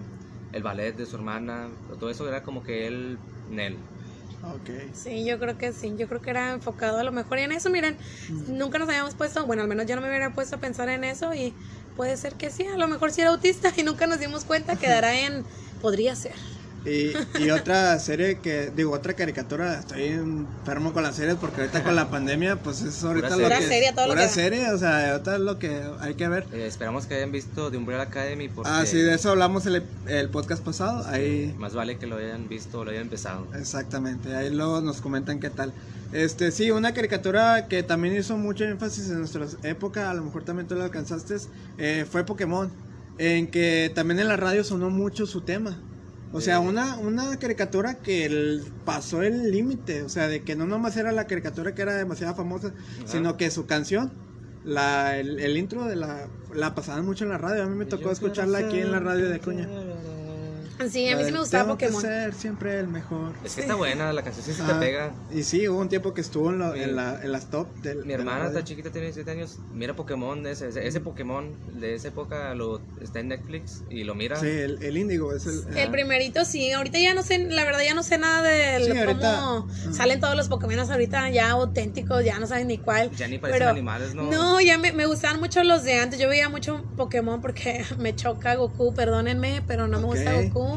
[0.53, 3.19] el ballet de su hermana, pero todo eso era como que él,
[3.51, 3.77] Nel.
[4.43, 4.95] Ok.
[4.95, 5.95] Sí, yo creo que sí.
[5.97, 7.71] Yo creo que era enfocado a lo mejor y en eso.
[7.71, 7.97] Miren,
[8.49, 11.05] nunca nos habíamos puesto, bueno, al menos yo no me hubiera puesto a pensar en
[11.05, 11.53] eso y
[11.97, 12.65] puede ser que sí.
[12.67, 14.77] A lo mejor sí era autista y nunca nos dimos cuenta.
[14.77, 15.45] Quedará en.
[15.81, 16.35] Podría ser.
[16.89, 17.12] Y,
[17.45, 21.95] y otra serie que, digo, otra caricatura, estoy enfermo con las series porque ahorita con
[21.95, 23.59] la pandemia, pues es ahorita Pura lo serie.
[23.59, 23.64] que...
[23.64, 26.28] Pura serie, todo lo pura que serie, o sea, ahorita es lo que hay que
[26.28, 26.47] ver.
[26.53, 29.82] Eh, esperamos que hayan visto The Umbrella Academy porque Ah, sí, de eso hablamos el,
[30.07, 31.55] el podcast pasado, ahí...
[31.59, 33.47] más vale que lo hayan visto o lo hayan empezado.
[33.55, 35.72] Exactamente, ahí luego nos comentan qué tal.
[36.12, 40.43] Este, sí, una caricatura que también hizo mucho énfasis en nuestra época, a lo mejor
[40.43, 41.36] también tú la alcanzaste,
[41.76, 42.70] eh, fue Pokémon,
[43.18, 45.76] en que también en la radio sonó mucho su tema.
[46.33, 50.66] O sea, una, una caricatura que el- pasó el límite, o sea, de que no
[50.66, 52.72] nomás era la caricatura que era demasiado famosa,
[53.07, 54.12] sino que su canción,
[54.64, 57.87] la, el, el intro de la, la pasaban mucho en la radio, a mí me
[57.87, 59.68] tocó escucharla aquí en la radio de Cuña.
[60.91, 62.03] Sí, a mí sí me gustaba "Tengo que Pokémon.
[62.03, 63.33] ser siempre el mejor.
[63.45, 64.81] Es que está buena, la canción sí se te Ajá.
[64.81, 65.12] pega.
[65.33, 67.66] Y sí, hubo un tiempo que estuvo en, lo- Mi- en, la, en las top
[67.83, 67.99] del.
[68.05, 71.53] Mi de la hermana está chiquita, tiene 7 años, mira Pokémon, ese, ese, ese Pokémon
[71.81, 74.37] de esa época lo, está en Netflix y lo mira.
[74.37, 75.76] Sí, el, el índigo es el.
[75.76, 78.89] El primerito sí, ahorita ya no sé, la verdad ya no sé nada de Sí,
[78.91, 83.11] cómo ahorita- salen todos los Pokémon ahorita ya auténticos, ya no saben ni cuál.
[83.12, 84.24] Ya ni parecen Pero- animales, ¿no?
[84.31, 86.18] No, ya me, me gustaban mucho los de antes.
[86.20, 90.53] Yo veía mucho Pokémon porque me choca Goku, perdónenme, pero no me gusta Ok.
[90.53, 90.68] Goku.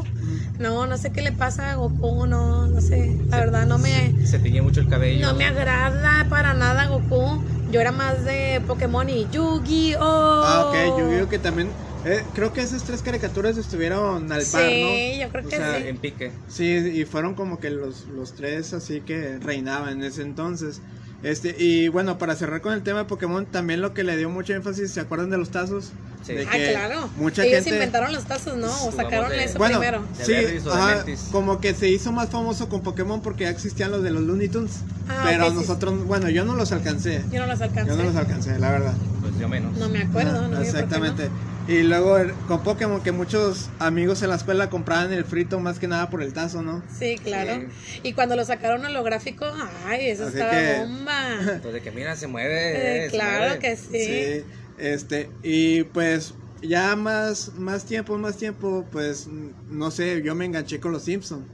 [0.58, 3.16] No, no sé qué le pasa a Goku, no, no sé.
[3.30, 5.28] La verdad no me, Se tiñe mucho el cabello.
[5.28, 7.42] no me agrada para nada Goku.
[7.68, 10.44] Yo era más de Pokémon y Yu-Gi-Oh.
[10.46, 11.28] Ah, ok, Yu-Gi-Oh!
[11.30, 11.70] que también
[12.04, 14.88] Eh, creo que esas tres caricaturas estuvieron al par, ¿no?
[14.90, 15.88] Sí, yo creo O que sea, sí.
[15.88, 16.32] En pique.
[16.48, 16.66] Sí,
[17.00, 20.82] y fueron como que los, los tres así que reinaban en ese entonces.
[21.22, 24.30] Este, y bueno, para cerrar con el tema de Pokémon, también lo que le dio
[24.32, 25.94] mucho énfasis, ¿se acuerdan de los tazos?
[26.26, 26.34] Sí.
[26.34, 27.10] De Ah, que claro.
[27.18, 27.72] Mucha Ellos gente...
[27.72, 28.68] inventaron los tazos, ¿no?
[28.86, 30.06] O sacaron de- eso Bueno, primero.
[30.22, 30.34] Sí,
[30.72, 34.22] ajá, como que se hizo más famoso con Pokémon porque ya existían los de los
[34.24, 34.80] Looney Tunes.
[35.10, 35.56] Ah, pero sí.
[35.56, 37.24] nosotros, bueno, yo no los alcancé.
[37.32, 37.90] Yo no los alcancé.
[37.92, 38.94] Yo no los alcancé, la verdad.
[39.22, 39.76] Pues yo menos.
[39.78, 41.30] No me acuerdo, Ah, no Exactamente.
[41.30, 41.52] no.
[41.68, 42.18] Y luego
[42.48, 46.22] con Pokémon que muchos amigos en la escuela compraban el frito más que nada por
[46.24, 46.82] el tazo, ¿no?
[46.98, 47.64] Sí, claro.
[48.04, 49.46] Y cuando lo sacaron holográfico,
[49.88, 51.34] ay, eso Así estaba que- bomba.
[51.40, 53.06] Entonces de que mira, se mueve.
[53.06, 53.60] Eh, se claro mueve.
[53.60, 53.88] que sí.
[53.92, 54.44] Sí,
[54.82, 60.80] este, y pues ya más, más tiempo, más tiempo, pues no sé, yo me enganché
[60.80, 61.46] con los Simpsons,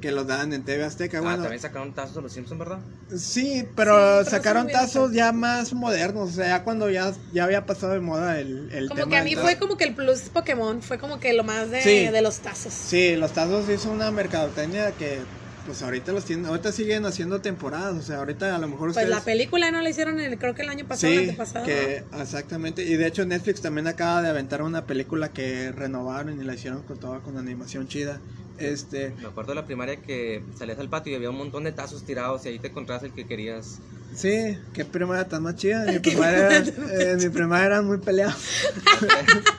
[0.00, 1.42] que los daban en TV Azteca, Ah, bueno.
[1.42, 2.80] también sacaron tazos de los Simpsons, ¿verdad?
[3.16, 7.12] Sí, pero Sí, pero sacaron bien tazos ya más modernos, o sea, ya cuando ya,
[7.32, 9.84] ya había pasado de moda el, el Como tema que a mí fue como que
[9.84, 12.06] el plus Pokémon, fue como que lo más de, Sí.
[12.08, 12.74] de los tazos.
[12.74, 15.26] Sí, los tazos hizo una mercadotecnia que
[15.68, 19.06] pues ahorita los tienen, ahorita siguen haciendo temporadas, o sea, ahorita a lo mejor Pues
[19.06, 21.66] la película no la hicieron el, creo que el año pasado, el Sí, antepasado.
[21.66, 22.82] que exactamente.
[22.84, 26.82] Y de hecho Netflix también acaba de aventar una película que renovaron y la hicieron
[26.84, 28.18] con toda con animación chida.
[28.56, 31.72] Este, Me acuerdo de la primaria que salías al patio y había un montón de
[31.72, 33.78] tazos tirados y ahí te encontrabas el que querías.
[34.14, 35.84] Sí, qué primaria tan más chida.
[35.84, 36.64] Mi primaria, eh,
[37.12, 38.36] en mi primaria eran muy peleados.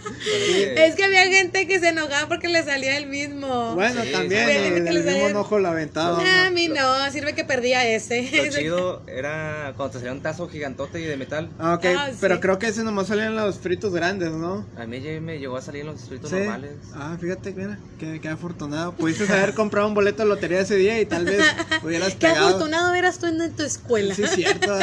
[0.76, 3.74] Es que había gente que se enojaba porque le salía el mismo.
[3.76, 4.54] Bueno, Sí, también sí.
[4.54, 6.22] gente que del les mismo salía- enojo la aventaba.
[6.22, 8.30] Ah, a mí no, sirve que perdía ese.
[8.46, 11.50] Lo chido era cuando te salía un tazo gigantote y de metal.
[11.58, 12.18] Ah, ok, Ah, sí.
[12.20, 14.66] pero creo que ese nomás salían los fritos grandes, ¿no?
[14.78, 16.20] A mí ya me llegó a salir en los Sí.
[16.22, 16.72] normales.
[16.94, 18.92] Ah, fíjate, mira, qué, qué afortunado.
[18.94, 21.42] Pudiste haber comprado un boleto de lotería ese día y tal vez
[21.82, 22.48] hubieras Qué pegado.
[22.48, 24.14] afortunado eras tú en tu escuela.
[24.14, 24.74] Sí, cierto.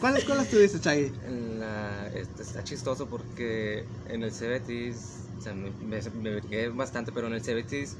[0.00, 1.12] ¿Cuál escuela estuviste, Chagui?
[1.58, 4.96] La, este, está chistoso porque en el Cebetis,
[5.38, 7.96] o sea, me, me, me bastante, pero en el Cebetis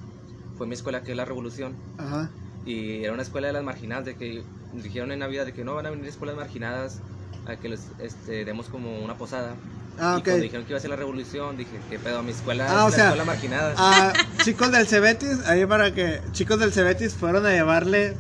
[0.59, 1.75] fue mi escuela que es la Revolución.
[1.99, 2.31] Ajá.
[2.65, 4.43] Y era una escuela de las marginadas, de que
[4.75, 6.99] dijeron en Navidad de que no van a venir escuelas marginadas
[7.47, 9.55] a que les este, demos como una posada.
[9.99, 12.23] Ah, Y cuando dijeron que iba a ser la revolución, dije, ¿qué pedo?
[12.23, 13.75] Mi escuela Ah, o es la sea, escuela marginada.
[13.77, 14.13] Ah,
[14.45, 18.17] chicos del Cebetis, ahí para que chicos del Cebetis fueron a llevarle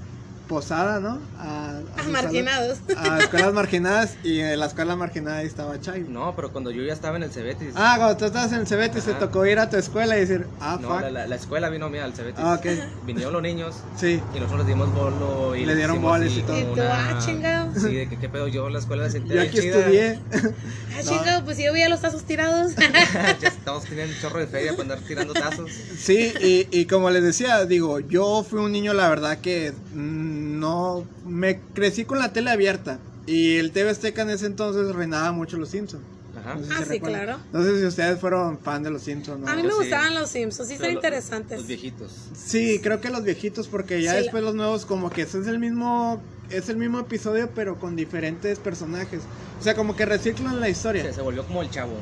[0.48, 1.18] posada, ¿no?
[1.38, 2.78] A, a Ah, marginados.
[2.86, 6.04] salas- A escuelas marginadas y en la escuela marginada ahí estaba Chagui.
[6.08, 7.72] No, pero cuando yo ya estaba en el Cebetis.
[7.76, 10.46] Ah, cuando tú estabas en el Cebetis te tocó ir a tu escuela y decir,
[10.60, 11.00] ah, no, fuck.
[11.02, 12.42] la, la- la escuela vino mía al Cebetis.
[12.44, 12.66] Ah, ok.
[13.06, 14.20] Vinieron los niños Sí.
[14.34, 16.52] y nosotros les dimos bolo y Le dieron boles y todo.
[16.60, 17.72] como Y tú, una- ah, chingado.
[17.74, 20.20] Sí, de que qué pedo yo la escuela de Yo aquí estudié.
[20.94, 22.74] Ah, chingado, pues yo veía los tazos tirados.
[23.40, 25.70] ya estamos teniendo un chorro de feria para andar tirando tazos.
[25.98, 30.41] Sí, y, y como les decía, digo, yo fui un niño, la verdad que mm,
[30.62, 35.32] no, me crecí con la tele abierta y el TV Azteca en ese entonces reinaba
[35.32, 36.02] mucho los Simpsons.
[36.38, 36.54] Ajá.
[36.54, 37.24] No sé Ah, si sí, recuerdan.
[37.24, 37.38] claro.
[37.52, 39.48] No sé si ustedes fueron fan de los Simpsons, ¿no?
[39.48, 39.78] A mí yo me sí.
[39.80, 41.58] gustaban los Simpsons, sí, son interesantes.
[41.58, 42.10] Los viejitos.
[42.34, 45.40] Sí, creo que los viejitos, porque ya Sí, la- después los nuevos, como que ese
[45.40, 49.20] es el mismo, es el mismo episodio, pero con diferentes personajes.
[49.60, 51.02] O sea, como que reciclan la historia.
[51.02, 51.92] Se, se volvió como el chavo,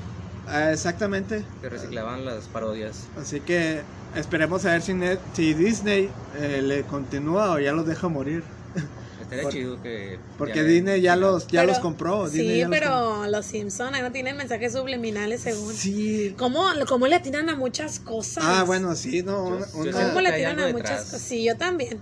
[0.47, 1.45] Ah, exactamente.
[1.61, 2.97] que reciclaban las parodias.
[3.21, 3.83] Así que
[4.17, 8.43] esperemos a ver si, Net- si Disney eh, le continúa o ya los deja morir.
[9.21, 10.19] Estaría Por- chido que.
[10.39, 12.25] Porque ya- Disney ya los, ya Pero- los compró.
[12.29, 15.67] Disney Sí, ya los pero los Simpsons ahí no tienen mensajes subliminales según.
[15.67, 15.77] compró.
[15.77, 16.35] Sí.
[16.37, 18.43] ¿Cómo, ¿Cómo le atinan a muchas cosas?
[18.45, 19.49] Ah, bueno, sí, no.
[19.49, 21.23] Yo- una- yo una- ¿Cómo le atinan a muchas cosas?
[21.23, 22.01] Sí, yo también.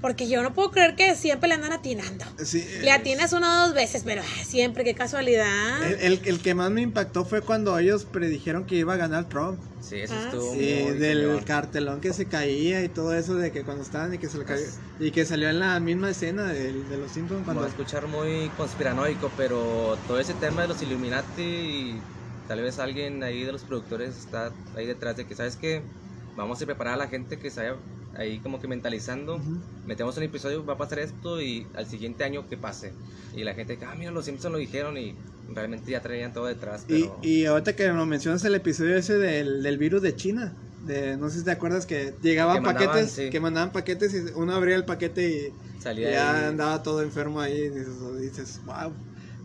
[0.00, 2.24] Porque yo no puedo creer que siempre le andan atinando.
[2.44, 5.46] sí, Le eh, atinas una o dos veces, pero ah, siempre, qué casualidad.
[5.82, 9.28] el, el- el que más me impactó fue cuando ellos predijeron que iba a ganar
[9.28, 9.60] Trump.
[9.78, 10.52] Sí, eso Ah, estuvo.
[10.54, 11.44] Sí, muy del cañón.
[11.44, 14.44] cartelón que se caía y todo eso de que cuando estaban y que se le
[14.44, 14.66] cayó
[14.98, 18.06] y que salió en la misma escena de, los Simpsons Me cuando va a escuchar
[18.06, 22.02] muy conspiranoico, pero todo ese tema de los Illuminati y
[22.46, 25.82] tal vez alguien ahí de los productores está ahí detrás de que, ¿sabes qué?
[26.36, 27.76] Vamos a preparar a la gente que se vaya
[28.20, 29.40] ahí como que mentalizando.
[29.86, 32.92] Metemos un episodio, va a pasar esto y al siguiente año que pase.
[33.34, 35.14] Y la gente ah, mira, los Simpsons lo dijeron y
[35.52, 36.84] realmente ya traían todo detrás.
[36.88, 37.18] y, Pero...
[37.22, 40.52] y ahorita que lo mencionas el episodio ese del, del virus de China
[40.86, 43.30] de no sé si te acuerdas que llegaban Que mandaban, paquetes sí.
[43.30, 46.44] que mandaban paquetes y uno abría el paquete y Salía ya ahí.
[46.46, 47.68] andaba todo enfermo ahí y
[48.22, 48.92] dices wow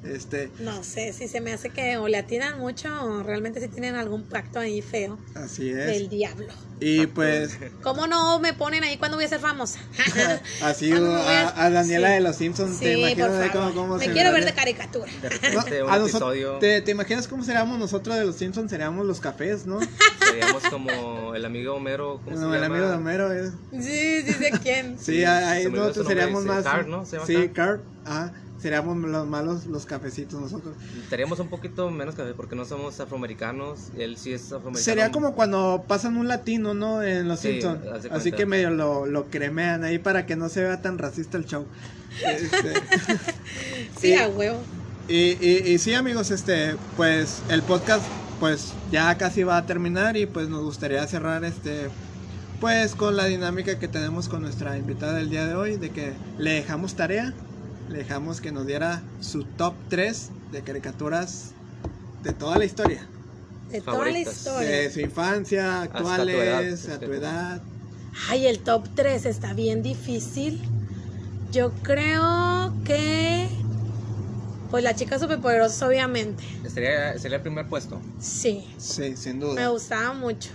[0.07, 3.67] este No sé, si se me hace que o le atinan mucho o realmente si
[3.67, 6.47] tienen algún pacto ahí feo así es del diablo.
[6.79, 9.79] y pues ¿Cómo no me ponen ahí cuando voy a ser famosa?
[10.61, 12.13] así a, a Daniela sí.
[12.15, 13.73] de los Simpsons te imaginas por de cómo, favor.
[13.75, 15.11] cómo Me quiero ver de caricatura.
[15.21, 18.35] De repente No, un a nosotros- episodio ¿te, te imaginas cómo seríamos nosotros de los
[18.35, 18.69] Simpsons?
[18.69, 19.79] Seríamos los cafés, ¿no?
[20.29, 22.19] seríamos como el amigo Homero.
[22.23, 22.65] ¿cómo se el llama?
[22.65, 23.33] amigo de Homero.
[23.33, 23.51] eh.
[23.73, 24.97] Sí, sí sé quién.
[24.99, 26.63] Sí, ahí nosotros seríamos sí, más.
[26.63, 27.05] Carl, ¿no?
[27.05, 27.49] Se llama sí.
[27.53, 27.81] Carl.
[28.05, 28.33] Ajá.
[28.65, 30.73] Seríamos los malos los cafecitos nosotros.
[31.03, 33.89] Estaríamos un poquito menos café porque no somos afroamericanos.
[33.95, 34.83] Él sí es afroamericano.
[34.83, 37.03] Sería como cuando pasan un latino, ¿no?
[37.03, 37.85] En Los Sí, Simpsons.
[38.09, 41.45] Así que medio lo, lo cremean ahí para que no se vea tan racista el
[41.45, 41.67] show.
[42.25, 42.73] Este,
[44.01, 44.57] Sí, Y- a huevo.
[45.07, 48.03] y, y, y sí, amigos, este, pues el podcast,
[48.39, 51.89] pues ya casi va a terminar y pues nos gustaría cerrar este,
[52.59, 56.13] pues con la dinámica que tenemos con nuestra invitada del día de hoy, de que
[56.39, 57.31] le dejamos tarea,
[57.89, 61.51] le dejamos que nos diera su top 3 de caricaturas
[62.23, 63.07] de toda la historia.
[63.69, 64.69] De toda la historia.
[64.69, 67.61] De su infancia, tu actuales, edad, a tu edad.
[68.29, 70.61] Ay, el top 3 está bien difícil.
[71.51, 73.47] Yo creo que.
[74.71, 76.43] Pues la chica superpoderosa, obviamente.
[76.67, 78.01] Sería, sería el primer puesto.
[78.19, 79.67] Sí, Sí, sin me duda.
[79.69, 80.49] gustaba mucho.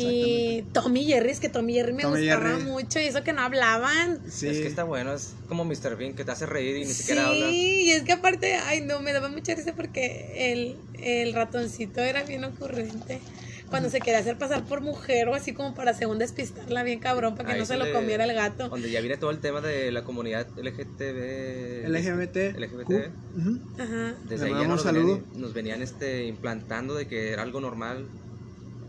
[0.00, 2.64] Y Tommy Jerry, es que Tommy Jerry me Tommy gustaba Jerry.
[2.64, 3.00] mucho.
[3.00, 4.20] Y eso que no hablaban.
[4.30, 4.48] Sí.
[4.48, 5.96] Es que está bueno, es como Mr.
[5.96, 7.50] Bean que te hace reír y ni Sí, siquiera habla.
[7.50, 12.22] y es que aparte, ay no, me daba mucha risa porque el, el ratoncito era
[12.24, 13.20] bien ocurrente.
[13.68, 17.34] Cuando se quería hacer pasar por mujer o así como para según despistarla bien cabrón
[17.34, 18.68] para que Ahí no se lo comiera el gato.
[18.68, 21.88] Donde ya viene todo el tema de la comunidad LGTB.
[21.88, 22.56] LGBT.
[22.58, 23.10] LGBT.
[23.36, 23.58] Ujú.
[23.78, 24.14] Ajá.
[24.28, 28.06] Desde Le ahí ya nos venían, nos venían este, implantando de que era algo normal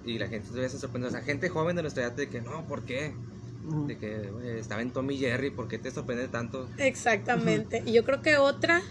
[0.08, 1.08] y la gente todavía se sorprende.
[1.10, 3.14] O sea, gente joven de nuestra edad de que no, ¿por qué?
[3.86, 6.70] De que güey, estaba en Tommy Jerry, ¿por qué te sorprende tanto?
[6.78, 7.84] Exactamente.
[7.86, 8.82] Y yo creo que otra,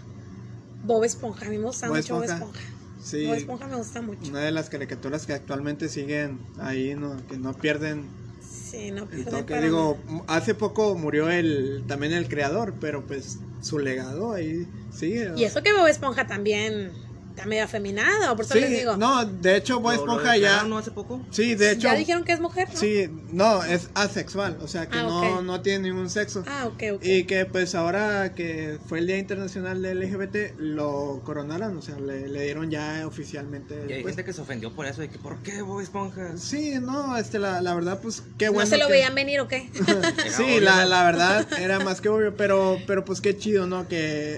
[0.84, 1.46] Bob Esponja.
[1.46, 2.60] A mí me gusta Bob mucho Bob Esponja.
[2.60, 2.76] Esponja.
[3.02, 3.26] Sí.
[3.26, 4.28] Bob Esponja me gusta mucho.
[4.28, 7.16] Una de las caricaturas que actualmente siguen ahí, ¿no?
[7.28, 8.04] que no pierden
[8.42, 9.54] Sí, no el pierde toque.
[9.54, 10.24] para Digo, nada.
[10.26, 15.32] hace poco murió el también el creador, pero pues su legado ahí sigue.
[15.36, 16.90] Y eso que Bob Esponja también
[17.36, 18.96] está medio afeminado, por eso sí, les digo.
[18.96, 20.78] no, de hecho Bob ¿Lo- lo Esponja ya ¿no?
[20.78, 21.20] hace poco?
[21.30, 22.80] Sí, de hecho ya dijeron que es mujer, ¿no?
[22.80, 26.42] Sí, no, es asexual, o sea que Ah, no no tiene ningún sexo.
[26.46, 27.04] Ah, ok, ok.
[27.04, 31.98] Y que pues ahora que fue el Día Internacional del LGBT, lo coronaron, o sea,
[32.00, 33.84] le, le dieron ya oficialmente.
[33.88, 36.36] Y hay pues, gente que se ofendió por eso, de que ¿por qué Bob Esponja?
[36.38, 38.70] Sí, no, este, la, la verdad, pues qué ¿No bueno.
[38.70, 39.70] se lo que- veían venir o qué?
[40.36, 40.88] Sí, la, ¿no?
[40.88, 43.86] la verdad era más que obvio, pero, pero pues qué chido, ¿no?
[43.88, 43.96] Que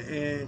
[0.08, 0.46] eh,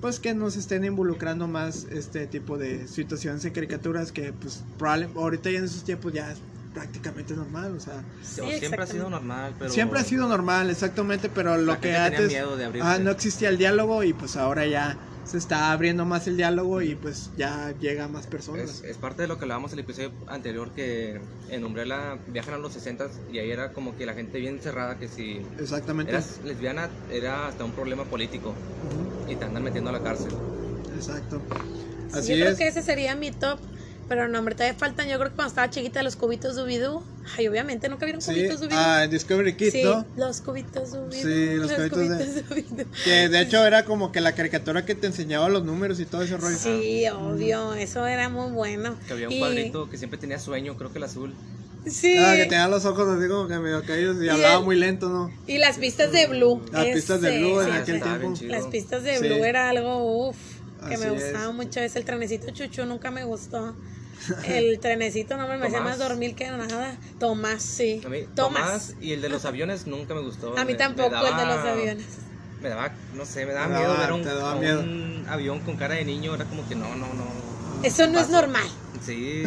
[0.00, 5.18] pues que nos estén involucrando más este tipo de situaciones en caricaturas que pues probablemente
[5.18, 6.38] ahorita ya en esos tiempos ya es
[6.72, 9.70] prácticamente normal, o sea, Sí, siempre ha sido normal, pero...
[9.70, 13.58] siempre ha sido normal, exactamente, pero lo que antes miedo de ah, no existía el
[13.58, 14.96] diálogo y pues ahora ya
[15.30, 18.82] se está abriendo más el diálogo y pues ya llega a más personas.
[18.82, 22.58] Es, es parte de lo que hablábamos el episodio anterior que en Umbrella viajan a
[22.58, 26.10] los 60 y ahí era como que la gente bien cerrada que si Exactamente.
[26.10, 28.56] eras lesbiana era hasta un problema político
[29.26, 30.32] y te andan metiendo a la cárcel.
[30.96, 31.40] Exacto.
[32.12, 33.60] Así yo creo que ese sería mi top.
[34.10, 35.08] Pero no, hombre, todavía faltan.
[35.08, 37.00] Yo creo que cuando estaba chiquita, los cubitos Dubidú.
[37.38, 38.76] Ay, obviamente, nunca vieron Sí, cubitos Dubidú.
[38.76, 40.04] ah, Discovery Kids, sí, ¿no?
[40.16, 41.12] los cubitos Dubidú.
[41.12, 42.86] Sí, los cubitos de- Dubidú.
[43.04, 46.22] Que de hecho era como que la caricatura que te enseñaba los números y todo
[46.22, 46.56] ese rollo.
[46.58, 48.96] Sí, obvio, eso era muy bueno.
[49.06, 51.32] Que había un Y- cuadrito que siempre tenía sueño, creo que el azul.
[51.86, 54.64] Sí, Ah, que tenía los ojos así como que medio caídos y, Y hablaba el-
[54.64, 55.30] muy lento, ¿no?
[55.46, 56.60] y las pistas de Blue.
[56.72, 58.34] Las pistas de Blue en sí, aquel tiempo.
[58.48, 59.28] Las pistas de Sí.
[59.28, 60.36] Blue era algo, uff,
[60.88, 61.54] que Así me gustaba es.
[61.54, 61.78] mucho.
[61.80, 63.76] Es el trenecito chuchu, nunca me gustó.
[64.44, 66.96] El trenecito no me hacía más dormir que nada.
[67.18, 68.02] Tomás, sí.
[68.04, 68.62] A mí, Tomás.
[68.62, 70.56] Tomás y el de los aviones nunca me gustó.
[70.58, 72.06] A mí Me- tampoco me el de los aviones.
[72.60, 74.20] Me daba, no sé, me daba miedo ver un,
[74.60, 75.30] miedo.
[75.32, 76.34] avión con cara de niño.
[76.34, 77.24] Era como que no, no, no.
[77.82, 78.68] Eso no es normal.
[79.04, 79.44] Sí,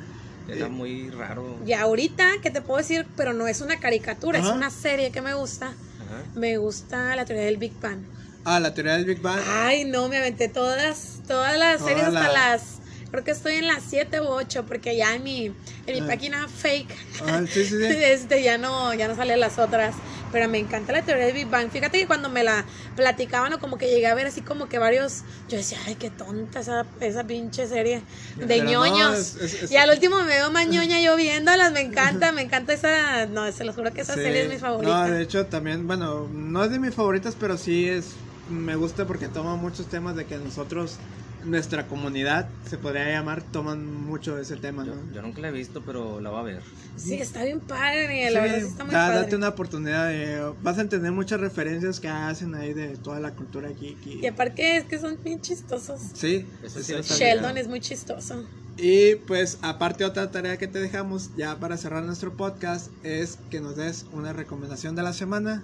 [0.48, 1.58] era muy raro.
[1.64, 3.06] Y ahorita, ¿qué te puedo decir?
[3.16, 4.48] Pero no es una caricatura, Ajá.
[4.48, 5.66] es una serie que me gusta.
[5.68, 6.22] Ajá.
[6.34, 8.00] Me gusta la teoría del Big Bang.
[8.44, 9.40] Ah, la teoría del Big Bang.
[9.48, 12.75] Ay, no, me aventé todas, todas las Todas series hasta las- las.
[13.16, 15.54] Creo que estoy en las 7 u 8, porque ya en mi, en
[15.86, 16.06] mi Ah.
[16.06, 16.94] página fake,
[17.26, 17.76] Ah, sí, sí, sí.
[17.88, 19.94] este, ya no, ya no salen las otras.
[20.32, 21.70] Pero me encanta la teoría del Big Bang.
[21.70, 22.62] Fíjate que cuando me la
[22.94, 26.10] platicaban o como que llegué a ver así como que varios, yo decía, ay, qué
[26.10, 28.02] tonta esa, esa pinche serie
[28.36, 29.18] de Pero no, ñoños.
[29.18, 32.42] es- es- es- y al último me veo más ñoña yo viéndolas, me encanta, me
[32.42, 35.06] encanta esa, no, se los juro que esa serie es mi favorita.
[35.08, 38.08] No, de hecho también, bueno, no es de mis favoritas, pero sí es,
[38.50, 40.98] me gusta porque toma muchos temas de que nosotros,
[41.44, 45.12] nuestra comunidad, se podría llamar, toman mucho de ese tema, Yo, ¿no?
[45.12, 46.62] yo nunca la he visto, pero la voy a ver.
[46.96, 49.18] Sí, está bien padre, Sí, la verdad está muy da- padre.
[49.22, 53.32] date una oportunidad de, vas a entender muchas referencias que hacen ahí de toda la
[53.32, 56.00] cultura geek y, Y aparte es que son bien chistosos.
[56.14, 57.02] sí, Eso eso sí bien.
[57.04, 58.44] Sheldon es muy chistoso.
[58.78, 63.60] Y pues aparte otra tarea que te dejamos ya para cerrar nuestro podcast es que
[63.60, 65.62] nos des una recomendación de la semana.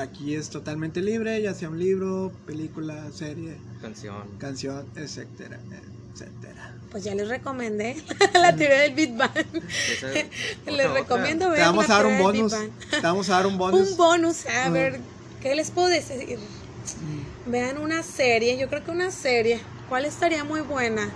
[0.00, 4.28] Aquí es totalmente libre, ya sea un libro, película, serie, Canción.
[4.38, 5.58] canción, etcétera,
[6.12, 6.74] etcétera.
[6.90, 8.02] Pues ya les recomendé
[8.34, 9.30] la teoría del Big Bang.
[10.66, 12.52] Les recomiendo Te ver vamos la a dar un teoría del bonus.
[12.52, 12.90] Big Bang.
[12.90, 13.90] Te vamos a dar un bonus.
[13.90, 15.00] Un bonus, a ver,
[15.42, 16.38] ¿qué les puedo decir?
[17.46, 21.08] vean una serie, yo creo que una serie, ¿cuál estaría muy buena?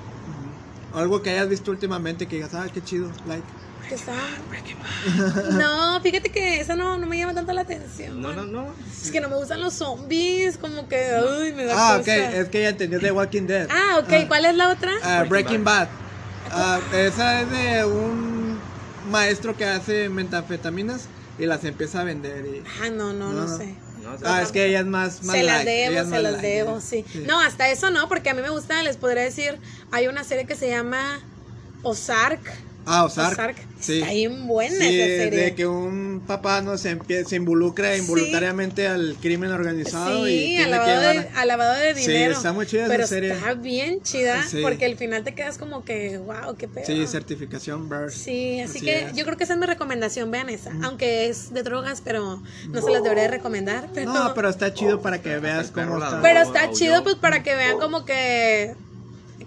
[0.95, 3.45] Algo que hayas visto últimamente que digas, ah, qué chido, like.
[3.93, 8.23] Que está- No, fíjate que esa no, no me llama tanto la atención.
[8.23, 8.69] No, no, no.
[8.91, 11.11] Es que no me gustan los zombies, como que,
[11.43, 12.37] uy, me da Ah, ok, cosa.
[12.39, 13.69] es que ya entendió de Walking Dead.
[13.71, 14.93] Ah, ok, ¿cuál es la otra?
[15.03, 15.89] Ah, Breaking Bad.
[16.51, 18.59] Ah, esa es de un
[19.11, 21.03] maestro que hace metanfetaminas
[21.39, 22.47] y las empieza a vender.
[22.47, 22.63] Y...
[22.83, 23.59] Ah, no, no, no, No.
[23.59, 23.75] sé.
[24.03, 26.79] No, Ah, es que ella es más, más Se las debo, se las light, debo,
[26.79, 26.81] ¿eh?
[26.81, 27.05] sí.
[27.27, 29.59] No, hasta eso no, porque a mí me gusta, les podría decir,
[29.91, 31.21] hay una serie que se llama
[31.83, 32.41] Ozark.
[32.85, 33.33] Ah, Ozark.
[33.33, 33.57] Ozark.
[33.81, 34.01] Sí.
[34.01, 35.39] Está bien buena Sí, esa serie.
[35.41, 40.47] de que un papá no se, empie- se involucra involuntariamente al crimen organizado y Sí,
[40.57, 42.33] tiene al que lavado, de, al lavado de Sí, dinero.
[42.35, 43.33] está muy chida esa Pero serie.
[43.33, 44.59] está bien chida, Sí.
[44.63, 46.87] porque al final te quedas como que, wow, qué pedo.
[46.87, 48.11] Sí, certificación Bird.
[48.11, 49.13] Sí, así, Así que es.
[49.15, 50.73] yo creo que esa es mi recomendación, vean esa.
[50.83, 53.89] Aunque es de drogas, pero no se las debería de recomendar.
[53.95, 56.21] Pero, No, pero está chido para que veas cómo está.
[56.23, 58.75] pero está chido pues para que vean como que...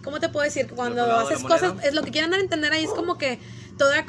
[0.06, 0.68] ¿Cómo te puedo decir?
[0.68, 3.40] Cuando haces cosas, es lo que quieren dar a entender ahí es como que
[3.78, 4.06] toda,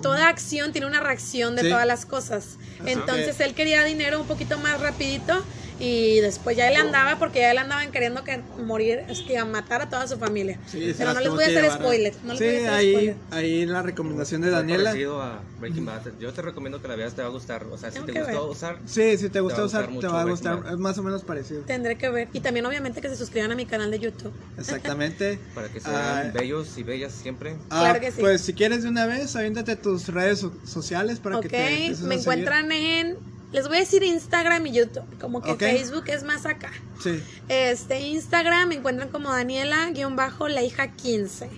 [0.00, 1.68] toda acción tiene una reacción de Sí.
[1.70, 2.56] todas las cosas.
[2.86, 5.44] Entonces él quería dinero un poquito más rapidito
[5.80, 9.44] y después ya él andaba porque ya él andaban queriendo que morir, es que a
[9.44, 10.58] matar a toda su familia.
[10.66, 12.14] Sí, pero no les voy a hacer a- spoiler.
[12.22, 13.16] No les sí, voy a hacer ahí, spoiler.
[13.30, 14.84] ahí la recomendación de Daniela.
[14.84, 16.18] parecido a Breaking Bad.
[16.18, 17.66] Yo te recomiendo que la veas, te va a gustar.
[17.70, 18.50] O sea, si Tengo te gustó ver.
[18.56, 20.62] usar, Sí, si te va a usar, gustar te mucho va a gustar.
[20.70, 21.64] Es más o menos parecido.
[21.64, 22.28] Tendré que ver.
[22.32, 24.34] Y también obviamente que se suscriban a mi canal de YouTube.
[24.58, 25.40] Exactamente.
[25.54, 27.56] para que sean Ah, bellos y bellas siempre.
[27.70, 28.20] ah, Claro que sí.
[28.20, 31.56] Pues si quieres de una vez, aviéntate tus redes so- sociales para ok, que te
[31.56, 33.16] a me encuentran en...
[33.52, 35.18] Les voy a decir Instagram y YouTube.
[35.20, 35.58] Como que Ok.
[35.58, 36.70] Facebook es más acá.
[37.02, 37.22] Sí.
[37.48, 41.50] Este Instagram me encuentran como Daniela-la hija 15.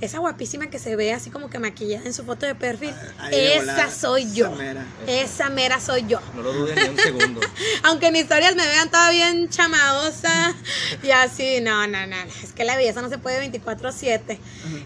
[0.00, 2.94] Esa guapísima que se ve así como que maquillada en su foto de perfil.
[3.18, 4.46] Ahí esa soy yo.
[4.46, 4.86] esa mera.
[5.08, 6.20] Esa mera soy yo.
[6.36, 7.40] No lo duden ni un segundo.
[7.82, 10.54] Aunque en historias me vean toda bien chamaosa
[11.02, 14.38] y así, no, no, no, es que la belleza no se puede 24/7.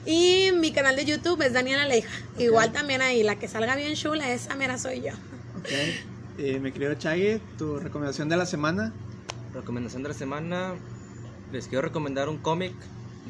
[0.07, 2.09] Y mi canal de YouTube es Daniela Leija.
[2.39, 5.13] Igual también ahí, la que salga bien chula, esa mera soy yo.
[5.59, 5.69] Ok.
[6.39, 8.93] Y mi querido Chagui, tu recomendación de la semana.
[9.53, 10.75] Recomendación de la semana.
[11.53, 12.73] Les quiero recomendar un cómic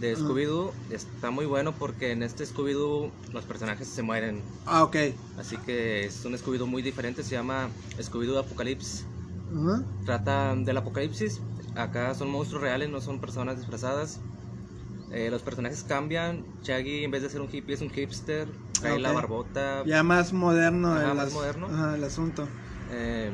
[0.01, 0.73] de Scooby-Doo.
[0.91, 4.41] Está muy bueno porque en este Scooby-Doo los personajes se mueren.
[4.67, 4.97] Ah, ok.
[5.39, 7.23] Así que es un Scooby-Doo muy diferente.
[7.25, 9.05] Se llama Scooby-Doo Apocalypse.
[10.07, 11.41] Trata del apocalipsis.
[11.75, 14.21] Acá son monstruos reales, no son personas disfrazadas.
[15.11, 16.45] Eh, los personajes cambian.
[16.63, 18.49] Shaggy, en vez de ser un hippie, es un hipster.
[18.81, 19.15] Trae la Ok.
[19.17, 19.83] barbota.
[19.85, 21.95] Ya más moderno, Ajá, el, más moderno.
[21.95, 22.49] el asunto.
[22.93, 23.33] Eh,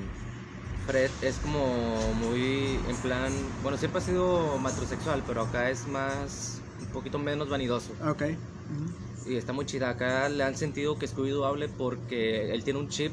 [0.87, 3.33] Fred es como muy en plan.
[3.63, 6.63] Bueno, siempre ha sido matrosexual, pero acá es más.
[6.81, 7.93] Un poquito menos vanidoso.
[8.09, 8.23] Ok.
[8.23, 9.31] Ujú.
[9.31, 9.91] Y está muy chida.
[9.91, 13.13] Acá le han sentido que Scooby-Doo hable porque él tiene un chip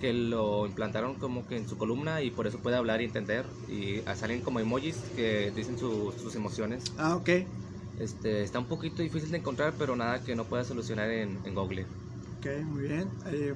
[0.00, 3.46] que lo implantaron como que en su columna y por eso puede hablar y entender.
[3.68, 6.84] Y salen como emojis que dicen su- sus emociones.
[6.98, 7.30] Ah, ok.
[7.98, 11.54] Este, está un poquito difícil de encontrar, pero nada que no pueda solucionar en, en
[11.54, 11.86] Google.
[12.38, 13.08] Ok, muy bien.
[13.24, 13.54] Ahí-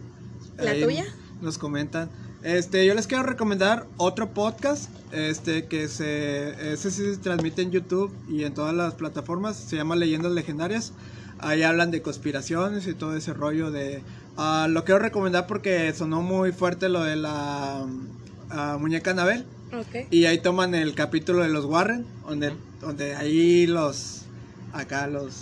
[0.56, 1.04] ¿La tuya?
[1.40, 2.10] Nos comentan.
[2.42, 7.70] Este, yo les quiero recomendar otro podcast, este, que se, ese sí se transmite en
[7.70, 9.56] YouTube y en todas las plataformas.
[9.56, 10.92] Se llama Leyendas Legendarias.
[11.38, 14.02] Ahí hablan de conspiraciones y todo ese rollo de.
[14.36, 17.86] ah, lo quiero recomendar porque sonó muy fuerte lo de la
[18.50, 19.46] ah, muñeca Anabel.
[19.72, 20.06] Ok.
[20.10, 24.22] Y ahí toman el capítulo de los Warren, donde, donde ahí los,
[24.72, 25.34] acá los,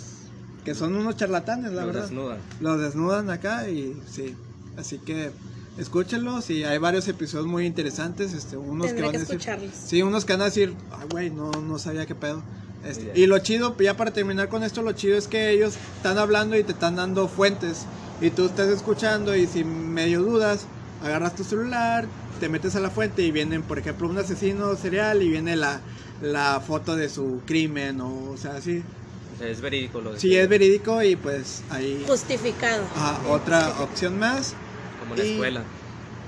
[0.63, 2.01] que son unos charlatanes, la Los verdad.
[2.03, 2.37] desnudan.
[2.61, 4.35] Los desnudan acá y sí,
[4.77, 5.31] así que
[5.79, 9.71] escúchenlos y hay varios episodios muy interesantes, este, unos que van que a decir, escucharlos.
[9.73, 12.43] sí, unos que van a decir, ay güey, no, no sabía qué pedo.
[12.85, 16.17] Este, y lo chido, ya para terminar con esto, lo chido es que ellos están
[16.17, 17.85] hablando y te están dando fuentes
[18.21, 20.65] y tú estás escuchando y si medio dudas,
[21.03, 22.05] agarras tu celular,
[22.39, 25.81] te metes a la fuente y vienen, por ejemplo, un asesino serial y viene la,
[26.21, 28.81] la foto de su crimen o, o sea, así.
[29.41, 32.83] Es verídico lo de Sí, es verídico y pues ahí Justificado.
[32.95, 34.53] ajá, otra opción más.
[35.09, 35.63] Como la y- escuela.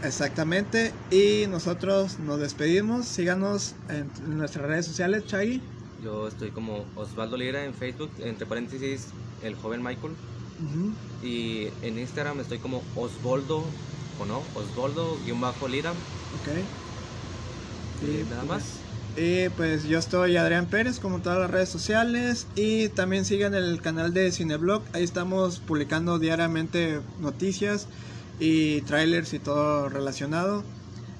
[0.03, 0.91] Exactamente.
[1.11, 3.05] Y nosotros nos despedimos.
[3.05, 5.61] Síganos en, en nuestras redes sociales, Chagui.
[6.03, 9.05] Yo estoy como Osvaldo Lira en Facebook, entre paréntesis,
[9.43, 10.13] el joven Michael.
[11.23, 13.63] Y en Instagram estoy como Osvaldo,
[14.19, 15.91] o no, Osvaldo-Lira.
[15.91, 16.47] Ok.
[18.03, 18.63] Y nada más.
[19.17, 22.47] Y pues yo estoy Adrián Pérez, como todas las redes sociales.
[22.55, 24.84] Y también sigan el canal de Cineblog.
[24.93, 27.88] Ahí estamos publicando diariamente noticias
[28.39, 30.63] y trailers y todo relacionado.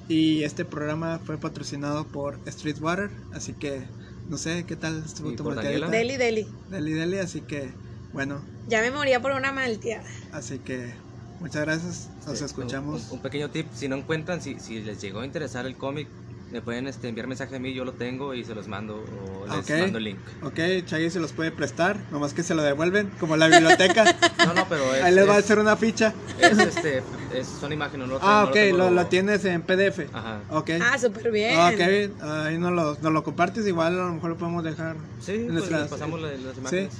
[0.07, 3.09] Y este programa fue patrocinado por Streetwater.
[3.34, 3.82] Así que
[4.30, 5.43] no sé qué tal estuvo tu.
[5.51, 6.47] Deli, deli.
[6.70, 7.18] Deli, deli.
[7.20, 7.70] Así que
[8.14, 10.03] bueno, Ya me moría por una malteada.
[10.34, 10.93] así que
[11.39, 12.09] muchas gracias.
[12.28, 13.07] Nos Sí, escuchamos.
[13.09, 16.07] Un, un pequeño tip, si no encuentran, si, si les llegó a interesar el cómic,
[16.52, 19.47] me pueden este, enviar mensaje a mí, yo lo tengo y se los mando o
[19.47, 19.70] les Ok.
[19.80, 20.18] mando el link.
[20.43, 24.04] Ok, Chagui se los puede prestar, nomás que se lo devuelven, como la biblioteca.
[24.45, 26.14] No, no, pero es, Ahí les va a hacer una ficha.
[26.39, 29.62] es, este, es- son imágenes, no lo Ah, no ok, tengo- lo, lo tienes en
[29.62, 30.08] PDF.
[30.14, 30.39] Ajá.
[30.49, 30.72] Ok.
[30.82, 31.56] Ah, súper bien.
[31.78, 34.95] Kevin, ahí nos lo, nos lo compartes, igual a lo mejor lo podemos dejar.
[35.20, 36.60] Sí, en pues nuestras- pasamos la- las Sí.
[36.60, 36.93] imágenes.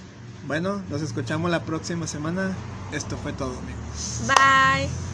[0.47, 2.56] Bueno, nos escuchamos la próxima semana.
[2.93, 4.22] Esto fue todo, amigos.
[4.28, 5.11] Bye.